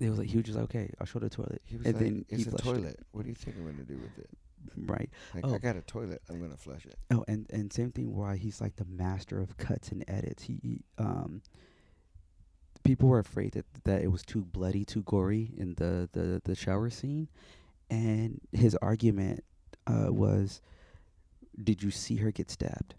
It 0.00 0.08
was 0.08 0.18
like, 0.18 0.28
he 0.28 0.36
was 0.36 0.46
just 0.46 0.56
like, 0.56 0.64
okay, 0.64 0.90
I'll 1.00 1.06
show 1.06 1.18
the 1.18 1.28
toilet, 1.28 1.60
He 1.66 1.76
was 1.76 1.86
and 1.86 1.94
like, 1.96 2.04
then 2.04 2.24
"It's 2.28 2.44
he 2.44 2.50
a 2.50 2.52
toilet. 2.52 3.00
What 3.12 3.24
do 3.24 3.28
you 3.28 3.34
think 3.34 3.56
I'm 3.58 3.64
going 3.64 3.76
to 3.76 3.82
do 3.82 3.96
with 3.98 4.16
it? 4.18 4.30
it. 4.30 4.72
Right. 4.90 5.10
Like, 5.34 5.44
Oh. 5.44 5.54
I 5.54 5.58
got 5.58 5.76
a 5.76 5.82
toilet. 5.82 6.22
I'm 6.30 6.38
going 6.38 6.52
to 6.52 6.56
flush 6.56 6.86
it." 6.86 6.96
Oh, 7.10 7.24
and 7.28 7.46
and 7.50 7.72
same 7.72 7.90
thing. 7.92 8.14
Why 8.14 8.36
he's 8.36 8.60
like 8.60 8.76
the 8.76 8.84
master 8.86 9.40
of 9.40 9.56
cuts 9.58 9.90
and 9.90 10.04
edits. 10.08 10.44
He, 10.44 10.60
he 10.62 10.80
um. 10.98 11.42
People 12.84 13.08
were 13.08 13.18
afraid 13.18 13.52
that 13.52 13.66
that 13.84 14.02
it 14.02 14.08
was 14.08 14.22
too 14.22 14.44
bloody, 14.44 14.84
too 14.84 15.02
gory 15.02 15.52
in 15.56 15.74
the 15.74 16.08
the 16.12 16.40
the 16.44 16.54
shower 16.54 16.90
scene, 16.90 17.28
and 17.90 18.40
his 18.52 18.74
argument 18.76 19.44
uh, 19.86 20.06
was, 20.10 20.60
"Did 21.62 21.82
you 21.82 21.90
see 21.90 22.16
her 22.16 22.30
get 22.30 22.50
stabbed?" 22.50 22.94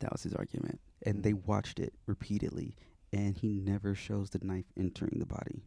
That 0.00 0.12
was 0.12 0.22
his 0.22 0.34
argument, 0.34 0.80
and 1.04 1.22
they 1.22 1.32
watched 1.32 1.80
it 1.80 1.92
repeatedly, 2.06 2.76
and 3.12 3.36
he 3.36 3.60
never 3.60 3.94
shows 3.94 4.30
the 4.30 4.40
knife 4.42 4.66
entering 4.76 5.18
the 5.18 5.26
body. 5.26 5.64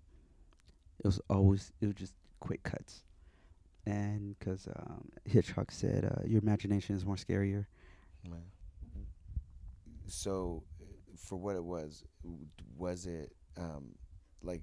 It 1.00 1.06
was 1.06 1.20
always 1.30 1.72
it 1.82 1.88
was 1.88 1.96
just 1.96 2.14
quick 2.40 2.64
cuts, 2.64 3.04
and 3.86 4.38
because 4.38 4.68
um, 4.68 5.10
Hitchcock 5.26 5.72
said, 5.72 6.06
uh, 6.06 6.28
"Your 6.28 6.42
imagination 6.42 6.96
is 6.96 7.06
more 7.06 7.16
scarier." 7.16 7.66
Wow. 8.30 8.38
So, 10.08 10.64
for 11.18 11.38
what 11.38 11.56
it 11.56 11.64
was, 11.64 12.04
was 12.78 13.06
it 13.06 13.34
um, 13.58 13.96
like 14.42 14.62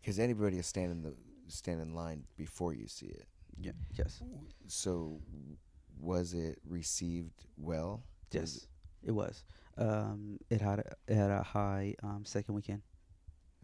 because 0.00 0.18
anybody 0.18 0.56
will 0.56 0.62
stand 0.62 0.90
in 0.92 1.02
the 1.02 1.14
stand 1.48 1.80
in 1.80 1.94
line 1.94 2.24
before 2.36 2.72
you 2.72 2.86
see 2.88 3.06
it. 3.06 3.26
Yeah. 3.60 3.72
Yes. 3.94 4.22
So, 4.66 5.20
was 5.98 6.34
it 6.34 6.58
received 6.68 7.46
well? 7.56 8.02
Was 8.32 8.54
Yes. 8.54 8.66
It 9.02 9.12
was. 9.12 9.44
Um, 9.78 10.38
it 10.50 10.60
had 10.60 10.80
a, 10.80 10.92
it 11.06 11.14
had 11.14 11.30
a 11.30 11.42
high 11.42 11.94
um, 12.02 12.24
second 12.24 12.54
weekend 12.54 12.82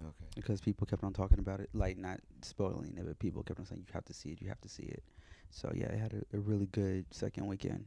Okay. 0.00 0.26
because 0.36 0.60
people 0.60 0.86
kept 0.86 1.02
on 1.04 1.12
talking 1.12 1.38
about 1.38 1.60
it, 1.60 1.70
like 1.72 1.96
not 1.98 2.20
spoiling 2.42 2.96
it, 2.96 3.06
but 3.06 3.18
people 3.18 3.42
kept 3.42 3.58
on 3.60 3.66
saying 3.66 3.84
you 3.86 3.92
have 3.92 4.04
to 4.06 4.14
see 4.14 4.30
it, 4.30 4.40
you 4.42 4.48
have 4.48 4.60
to 4.60 4.68
see 4.68 4.84
it. 4.84 5.02
So 5.50 5.70
yeah, 5.74 5.86
it 5.86 5.98
had 5.98 6.12
a, 6.14 6.36
a 6.36 6.40
really 6.40 6.66
good 6.66 7.06
second 7.10 7.46
weekend. 7.46 7.84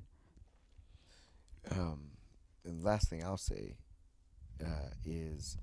Um, 1.71 2.11
and 2.65 2.83
last 2.83 3.09
thing 3.09 3.23
I'll 3.23 3.37
say 3.37 3.75
uh, 4.63 4.89
is 5.03 5.57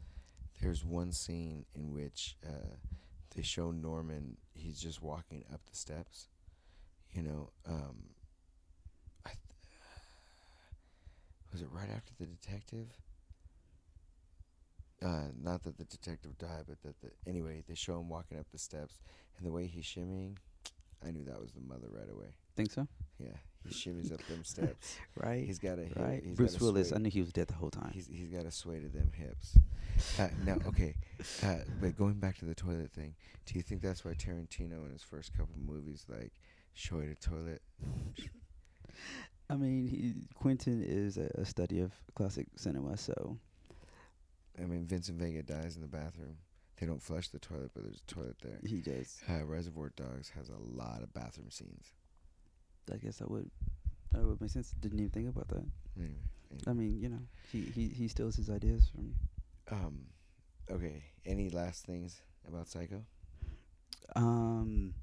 there's 0.60 0.84
one 0.84 1.12
scene 1.12 1.64
in 1.74 1.92
which 1.92 2.36
uh, 2.46 2.76
they 3.34 3.42
show 3.42 3.70
Norman. 3.70 4.36
He's 4.54 4.80
just 4.80 5.02
walking 5.02 5.44
up 5.52 5.60
the 5.68 5.76
steps. 5.76 6.28
You 7.12 7.22
know, 7.22 7.50
um, 7.68 7.96
th- 9.24 9.36
was 11.52 11.60
it 11.62 11.68
right 11.70 11.90
after 11.94 12.12
the 12.18 12.26
detective? 12.26 12.88
Uh, 15.04 15.28
not 15.42 15.64
that 15.64 15.76
the 15.78 15.84
detective 15.84 16.38
died, 16.38 16.64
but 16.68 16.80
that 16.82 17.00
the 17.00 17.10
anyway 17.28 17.62
they 17.68 17.74
show 17.74 17.98
him 17.98 18.08
walking 18.08 18.38
up 18.38 18.46
the 18.52 18.58
steps, 18.58 19.00
and 19.36 19.46
the 19.46 19.50
way 19.52 19.66
he's 19.66 19.84
shimmying, 19.84 20.36
I 21.04 21.10
knew 21.10 21.24
that 21.24 21.40
was 21.40 21.52
the 21.52 21.60
mother 21.60 21.88
right 21.90 22.08
away. 22.10 22.36
Think 22.56 22.70
so? 22.70 22.86
Yeah, 23.18 23.28
he 23.66 23.74
shimmies 23.74 24.12
up 24.12 24.20
them 24.26 24.44
steps. 24.44 24.96
Right. 25.16 25.44
He's 25.44 25.58
got 25.58 25.78
a 25.78 25.82
hip- 25.84 25.96
right. 25.98 26.22
he's 26.24 26.36
Bruce 26.36 26.60
Willis. 26.60 26.88
sway- 26.88 26.96
I 26.96 27.00
knew 27.00 27.10
he 27.10 27.20
was 27.20 27.32
dead 27.32 27.48
the 27.48 27.54
whole 27.54 27.70
time. 27.70 27.90
He's 27.92 28.06
he's 28.08 28.28
got 28.30 28.44
a 28.44 28.50
sway 28.50 28.80
to 28.80 28.88
them 28.88 29.10
hips. 29.14 29.56
Uh, 30.18 30.28
now, 30.44 30.56
okay, 30.68 30.94
uh, 31.44 31.56
but 31.80 31.96
going 31.96 32.14
back 32.14 32.38
to 32.38 32.44
the 32.44 32.54
toilet 32.54 32.90
thing, 32.92 33.14
do 33.46 33.54
you 33.54 33.62
think 33.62 33.82
that's 33.82 34.04
why 34.04 34.12
Tarantino 34.12 34.84
in 34.86 34.90
his 34.92 35.02
first 35.02 35.32
couple 35.36 35.54
movies 35.64 36.04
like 36.08 36.32
showed 36.74 37.08
a 37.08 37.14
toilet? 37.14 37.62
I 39.50 39.56
mean, 39.56 39.86
he, 39.86 40.14
Quentin 40.34 40.82
is 40.82 41.18
a, 41.18 41.30
a 41.34 41.44
study 41.44 41.80
of 41.80 41.92
classic 42.14 42.46
cinema, 42.56 42.96
so 42.96 43.38
I 44.60 44.64
mean, 44.66 44.86
Vincent 44.86 45.18
Vega 45.18 45.42
dies 45.42 45.76
in 45.76 45.82
the 45.82 45.88
bathroom. 45.88 46.36
They 46.80 46.86
don't 46.86 47.02
flush 47.02 47.28
the 47.28 47.38
toilet, 47.38 47.70
but 47.74 47.84
there's 47.84 48.00
a 48.08 48.12
toilet 48.12 48.36
there. 48.42 48.58
he 48.66 48.80
does. 48.80 49.20
Uh, 49.28 49.44
Reservoir 49.44 49.92
Dogs 49.94 50.30
has 50.30 50.48
a 50.48 50.56
lot 50.58 51.02
of 51.02 51.12
bathroom 51.14 51.50
scenes. 51.50 51.92
I 52.92 52.96
guess 52.96 53.18
that 53.18 53.30
would 53.30 53.50
that 54.12 54.22
would 54.22 54.40
make 54.40 54.50
sense. 54.50 54.72
Didn't 54.80 54.98
even 54.98 55.10
think 55.10 55.28
about 55.28 55.48
that. 55.48 55.64
Anyway, 55.98 56.14
anyway. 56.50 56.64
I 56.66 56.72
mean, 56.72 57.00
you 57.00 57.08
know, 57.08 57.20
he 57.50 57.60
he 57.62 57.88
he 57.88 58.08
steals 58.08 58.36
his 58.36 58.50
ideas 58.50 58.88
from. 58.94 59.14
um, 59.70 60.00
okay. 60.70 61.02
Any 61.24 61.50
last 61.50 61.84
things 61.86 62.20
about 62.48 62.68
Psycho? 62.68 63.02
Um, 64.16 64.94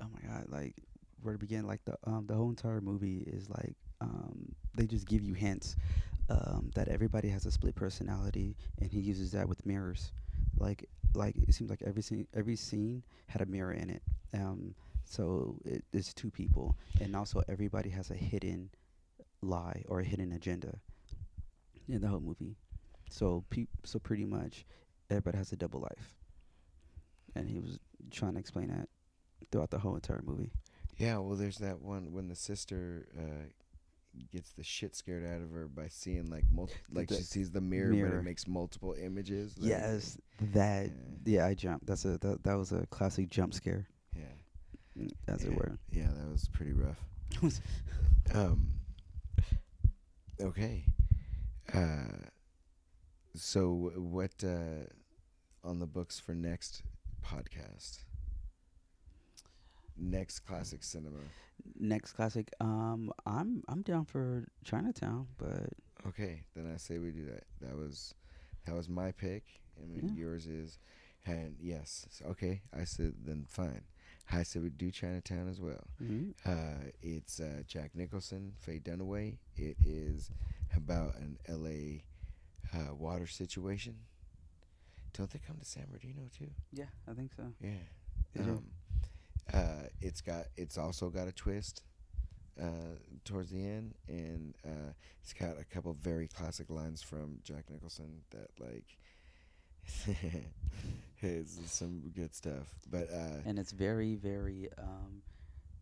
oh 0.00 0.06
my 0.12 0.28
god, 0.28 0.46
like 0.48 0.74
where 1.22 1.32
to 1.34 1.38
begin? 1.38 1.66
Like 1.66 1.84
the 1.84 1.96
um 2.04 2.26
the 2.26 2.34
whole 2.34 2.50
entire 2.50 2.80
movie 2.80 3.24
is 3.26 3.48
like 3.50 3.74
um 4.00 4.54
they 4.74 4.86
just 4.86 5.06
give 5.08 5.22
you 5.22 5.32
hints 5.34 5.76
um 6.28 6.70
that 6.74 6.88
everybody 6.88 7.28
has 7.28 7.46
a 7.46 7.50
split 7.50 7.74
personality, 7.74 8.56
and 8.80 8.90
he 8.90 9.00
uses 9.00 9.32
that 9.32 9.48
with 9.48 9.64
mirrors. 9.66 10.12
Like 10.58 10.88
like 11.14 11.36
it 11.48 11.54
seems 11.54 11.70
like 11.70 11.82
every 11.84 12.02
scene 12.02 12.26
every 12.34 12.56
scene 12.56 13.02
had 13.26 13.42
a 13.42 13.46
mirror 13.46 13.72
in 13.72 13.90
it. 13.90 14.02
Um, 14.34 14.74
so 15.04 15.58
it, 15.64 15.84
it's 15.92 16.12
two 16.14 16.30
people, 16.30 16.76
and 17.00 17.14
also 17.16 17.42
everybody 17.48 17.90
has 17.90 18.10
a 18.10 18.14
hidden 18.14 18.70
lie 19.42 19.82
or 19.88 20.00
a 20.00 20.04
hidden 20.04 20.32
agenda 20.32 20.78
in 21.88 22.00
the 22.00 22.08
whole 22.08 22.20
movie. 22.20 22.56
So 23.10 23.44
peop 23.50 23.68
so 23.84 23.98
pretty 23.98 24.24
much 24.24 24.64
everybody 25.10 25.38
has 25.38 25.52
a 25.52 25.56
double 25.56 25.80
life, 25.80 26.14
and 27.34 27.48
he 27.48 27.58
was 27.60 27.78
trying 28.10 28.34
to 28.34 28.40
explain 28.40 28.68
that 28.68 28.88
throughout 29.52 29.70
the 29.70 29.78
whole 29.78 29.94
entire 29.94 30.22
movie. 30.24 30.50
Yeah, 30.96 31.18
well, 31.18 31.36
there's 31.36 31.58
that 31.58 31.80
one 31.80 32.12
when 32.12 32.28
the 32.28 32.36
sister 32.36 33.08
uh, 33.18 33.46
gets 34.32 34.52
the 34.52 34.62
shit 34.62 34.94
scared 34.94 35.24
out 35.26 35.42
of 35.42 35.50
her 35.50 35.66
by 35.66 35.88
seeing 35.88 36.30
like 36.30 36.44
mul- 36.52 36.70
like 36.92 37.08
The 37.08 37.16
she 37.16 37.22
sees 37.24 37.50
the 37.50 37.60
mirror, 37.60 37.90
but 37.92 38.18
it 38.18 38.22
makes 38.22 38.46
multiple 38.46 38.94
images. 39.00 39.58
like- 39.58 39.70
yes, 39.70 40.16
that 40.52 40.86
Yeah. 41.26 41.40
yeah, 41.42 41.46
I 41.46 41.54
jumped. 41.54 41.86
That's 41.86 42.04
a 42.04 42.16
that, 42.18 42.42
that 42.44 42.54
was 42.54 42.72
a 42.72 42.86
classic 42.86 43.28
jump 43.28 43.54
scare, 43.54 43.86
as 45.34 45.44
yeah, 45.44 45.50
it 45.50 45.56
were. 45.56 45.78
Yeah, 45.90 46.08
that 46.16 46.30
was 46.30 46.48
pretty 46.52 46.72
rough. 46.72 46.98
um. 48.34 48.70
Okay. 50.40 50.84
Uh. 51.72 52.28
So 53.34 53.92
what 53.96 54.32
uh, 54.44 54.86
on 55.64 55.78
the 55.80 55.86
books 55.86 56.20
for 56.20 56.34
next 56.34 56.82
podcast? 57.24 57.98
Next 59.96 60.40
classic 60.40 60.82
cinema. 60.82 61.18
Next 61.78 62.12
classic. 62.12 62.50
Um, 62.60 63.12
I'm 63.26 63.62
I'm 63.68 63.82
down 63.82 64.04
for 64.04 64.44
Chinatown, 64.64 65.28
but 65.38 65.70
Okay, 66.06 66.42
then 66.54 66.70
I 66.72 66.76
say 66.76 66.98
we 66.98 67.10
do 67.10 67.24
that. 67.26 67.44
That 67.60 67.76
was 67.76 68.14
that 68.66 68.74
was 68.74 68.88
my 68.88 69.12
pick. 69.12 69.44
I 69.82 69.86
mean, 69.86 70.08
Yeah. 70.08 70.20
yours 70.24 70.46
is, 70.46 70.78
and 71.24 71.56
yes, 71.60 72.06
okay. 72.26 72.62
I 72.76 72.84
said 72.84 73.14
then 73.24 73.46
fine. 73.48 73.82
I 74.32 74.42
said 74.42 74.62
we 74.62 74.70
do 74.70 74.90
Chinatown 74.90 75.48
as 75.48 75.60
well. 75.60 75.84
mhm. 76.02 76.34
Uh, 76.44 76.90
it's 77.02 77.40
uh, 77.40 77.62
Jack 77.66 77.94
Nicholson, 77.94 78.52
Faye 78.58 78.80
Dunaway. 78.80 79.38
It 79.56 79.76
is 79.84 80.30
about 80.76 81.16
an 81.16 81.38
L.A. 81.46 82.02
Uh, 82.74 82.94
water 82.94 83.26
situation. 83.26 83.96
Don't 85.12 85.30
they 85.30 85.38
come 85.46 85.58
to 85.58 85.64
San 85.64 85.84
Bernardino 85.86 86.22
too? 86.36 86.50
yeah, 86.72 86.86
I 87.08 87.12
think 87.12 87.32
so. 87.36 87.44
Yeah. 87.60 88.40
Um, 88.40 88.64
uh, 89.52 89.88
it's 90.00 90.20
got. 90.20 90.46
It's 90.56 90.76
also 90.78 91.08
got 91.10 91.28
a 91.28 91.32
twist 91.32 91.82
uh, 92.60 92.96
towards 93.24 93.50
the 93.50 93.64
end, 93.64 93.94
and 94.08 94.54
uh, 94.66 94.92
it's 95.22 95.32
got 95.32 95.56
a 95.60 95.64
couple 95.64 95.92
very 96.00 96.26
classic 96.26 96.68
lines 96.70 97.00
from 97.02 97.38
Jack 97.44 97.70
Nicholson 97.70 98.22
that 98.30 98.48
like. 98.58 98.96
it's 101.24 101.72
some 101.72 102.12
good 102.14 102.34
stuff, 102.34 102.74
but 102.90 103.08
uh, 103.12 103.40
and 103.44 103.58
it's 103.58 103.72
very 103.72 104.14
very 104.14 104.68
um 104.78 105.22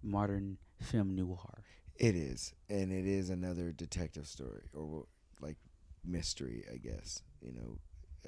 modern 0.02 0.58
film 0.80 1.14
noir. 1.14 1.62
it 1.96 2.14
is, 2.14 2.54
and 2.68 2.92
it 2.92 3.06
is 3.06 3.30
another 3.30 3.72
detective 3.72 4.26
story 4.26 4.68
or 4.74 5.06
like 5.40 5.56
mystery, 6.04 6.64
I 6.72 6.76
guess. 6.76 7.22
You 7.40 7.52
know, 7.52 7.78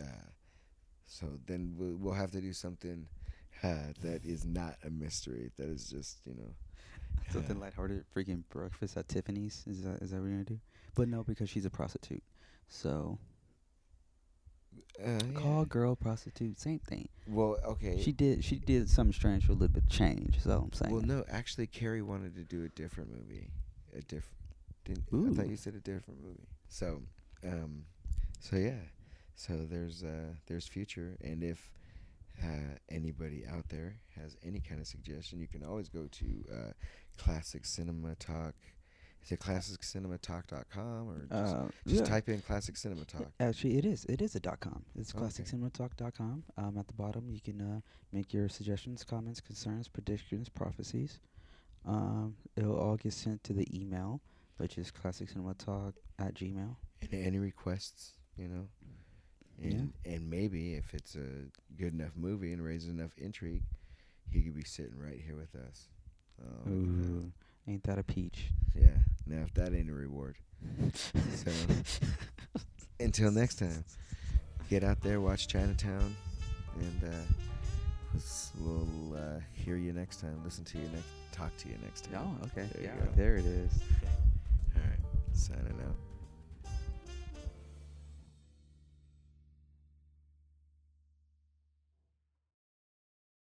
uh, 0.03 0.31
so 1.07 1.27
then 1.47 1.75
we'll, 1.77 1.97
we'll 1.97 2.15
have 2.15 2.31
to 2.33 2.41
do 2.41 2.53
something 2.53 3.07
uh, 3.63 3.93
that 4.03 4.25
is 4.25 4.45
not 4.45 4.77
a 4.85 4.91
mystery. 4.91 5.51
That 5.59 5.69
is 5.69 5.89
just 5.89 6.19
you 6.27 6.35
know 6.35 6.55
Something 7.31 7.57
uh, 7.57 7.61
lighthearted, 7.61 8.05
freaking 8.15 8.43
breakfast 8.51 8.97
at 8.97 9.09
Tiffany's. 9.09 9.65
Is 9.67 9.83
that 9.83 10.03
is 10.03 10.11
that 10.11 10.21
what 10.21 10.27
you're 10.27 10.35
gonna 10.35 10.45
do? 10.45 10.61
But 10.95 11.09
no, 11.09 11.23
because 11.23 11.49
she's 11.49 11.65
a 11.65 11.71
prostitute. 11.71 12.23
So 12.69 13.19
Uh, 15.03 15.19
call 15.35 15.61
yeah. 15.61 15.65
girl 15.69 15.97
prostitute, 15.97 16.59
same 16.59 16.79
thing. 16.79 17.09
Well, 17.27 17.59
okay. 17.65 18.01
She 18.01 18.13
did 18.13 18.45
she 18.45 18.57
did 18.57 18.89
something 18.89 19.13
strange 19.13 19.45
for 19.45 19.53
a 19.53 19.55
little 19.55 19.75
bit 19.75 19.85
of 19.85 19.89
change. 19.89 20.41
So 20.41 20.63
I'm 20.65 20.73
saying. 20.73 20.93
well, 20.93 21.03
no, 21.03 21.25
actually, 21.29 21.67
Carrie 21.67 22.03
wanted 22.03 22.37
to 22.37 22.45
do 22.45 22.65
a 22.65 22.69
different 22.69 23.11
movie. 23.11 23.51
A 23.97 24.01
different. 24.03 24.37
Didn't 24.85 25.05
I 25.13 25.35
thought 25.35 25.49
you 25.49 25.57
said 25.57 25.75
a 25.75 25.81
different 25.81 26.23
movie. 26.23 26.47
So, 26.69 27.03
um, 27.43 27.85
so 28.39 28.57
yeah, 28.57 28.83
so 29.35 29.67
there's 29.69 30.05
uh 30.05 30.35
there's 30.47 30.69
future, 30.69 31.17
and 31.23 31.43
if 31.43 31.71
uh, 32.43 32.77
anybody 32.89 33.45
out 33.47 33.69
there 33.69 33.97
has 34.21 34.37
any 34.45 34.61
kind 34.61 34.81
of 34.81 34.87
suggestion, 34.87 35.41
you 35.41 35.47
can 35.47 35.65
always 35.65 35.89
go 35.89 36.09
to 36.11 36.45
uh, 36.53 36.73
Classic 37.17 37.65
Cinema 37.65 38.15
Talk. 38.17 38.55
Is 39.25 39.33
it 39.33 39.41
classiccinematalk.com 39.41 41.09
or 41.09 41.27
just, 41.31 41.55
uh, 41.55 41.65
just 41.87 42.01
yeah. 42.01 42.05
type 42.05 42.29
in 42.29 42.43
Classic 42.43 42.77
Cinema 42.77 43.05
Talk? 43.07 43.31
Actually, 43.41 43.79
it 43.79 43.87
is. 43.87 44.05
It 44.05 44.21
is 44.21 44.35
a 44.35 44.41
dot 44.41 44.61
com. 44.61 44.85
It's 44.95 45.15
Okay. 45.15 45.25
classiccinematalk.com. 45.25 46.45
Um, 46.59 46.77
at 46.79 46.87
the 46.87 46.93
bottom, 46.93 47.31
you 47.31 47.41
can 47.41 47.61
uh, 47.61 47.81
make 48.13 48.35
your 48.35 48.49
suggestions, 48.51 49.03
comments, 49.03 49.41
concerns, 49.41 49.89
predictions, 49.89 50.49
prophecies. 50.51 51.21
Um, 51.87 52.37
it'll 52.57 52.79
all 52.79 52.97
get 52.97 53.15
sent 53.15 53.43
to 53.45 53.55
the 53.55 53.67
email, 53.75 54.21
which 54.59 54.77
is 54.77 54.91
classiccinematalk 54.91 55.95
at 56.19 56.35
gmail. 56.35 56.77
And 57.01 57.15
any 57.15 57.39
requests, 57.39 58.13
you 58.37 58.49
know, 58.49 58.69
and 59.63 59.93
and 60.05 60.29
maybe 60.29 60.75
if 60.75 60.93
it's 60.95 61.15
a 61.15 61.49
good 61.77 61.95
enough 61.95 62.13
movie 62.17 62.53
and 62.53 62.63
raises 62.63 62.89
enough 62.89 63.13
intrigue, 63.17 63.63
he 64.31 64.43
could 64.43 64.55
be 64.55 64.65
sitting 64.65 64.99
right 64.99 65.21
here 65.25 65.37
with 65.37 65.55
us. 65.55 65.89
Oh, 66.43 67.31
look 67.67 67.75
at 67.77 67.83
that. 67.85 67.93
Ooh, 67.95 67.97
ain't 67.97 67.97
that 67.97 67.99
a 67.99 68.03
peach? 68.03 68.51
yeah. 68.75 68.89
Now 69.27 69.43
if 69.45 69.55
that 69.55 69.75
ain't 69.75 69.91
a 69.91 69.95
reward, 69.95 70.37
so 71.35 71.51
until 73.01 73.31
next 73.31 73.59
time, 73.59 73.85
get 74.69 74.85
out 74.85 75.01
there, 75.01 75.21
watch 75.21 75.49
Chinatown, 75.49 76.15
and 76.79 77.05
uh, 77.05 78.21
we'll 78.59 79.17
uh, 79.17 79.41
hear 79.53 79.77
you 79.77 79.93
next 79.93 80.21
time. 80.21 80.41
Listen 80.45 80.65
to 80.65 80.79
you 80.79 80.85
next. 80.89 81.07
Talk 81.33 81.57
to 81.59 81.69
you 81.69 81.77
next 81.83 82.05
time. 82.05 82.39
Oh, 82.43 82.47
okay. 82.47 82.69
There 82.75 82.83
yeah, 82.83 83.07
there 83.17 83.37
it 83.37 83.47
is. 83.47 83.73
All 84.77 84.83
right. 84.83 85.01
Signing 85.33 85.81
out. 85.85 86.14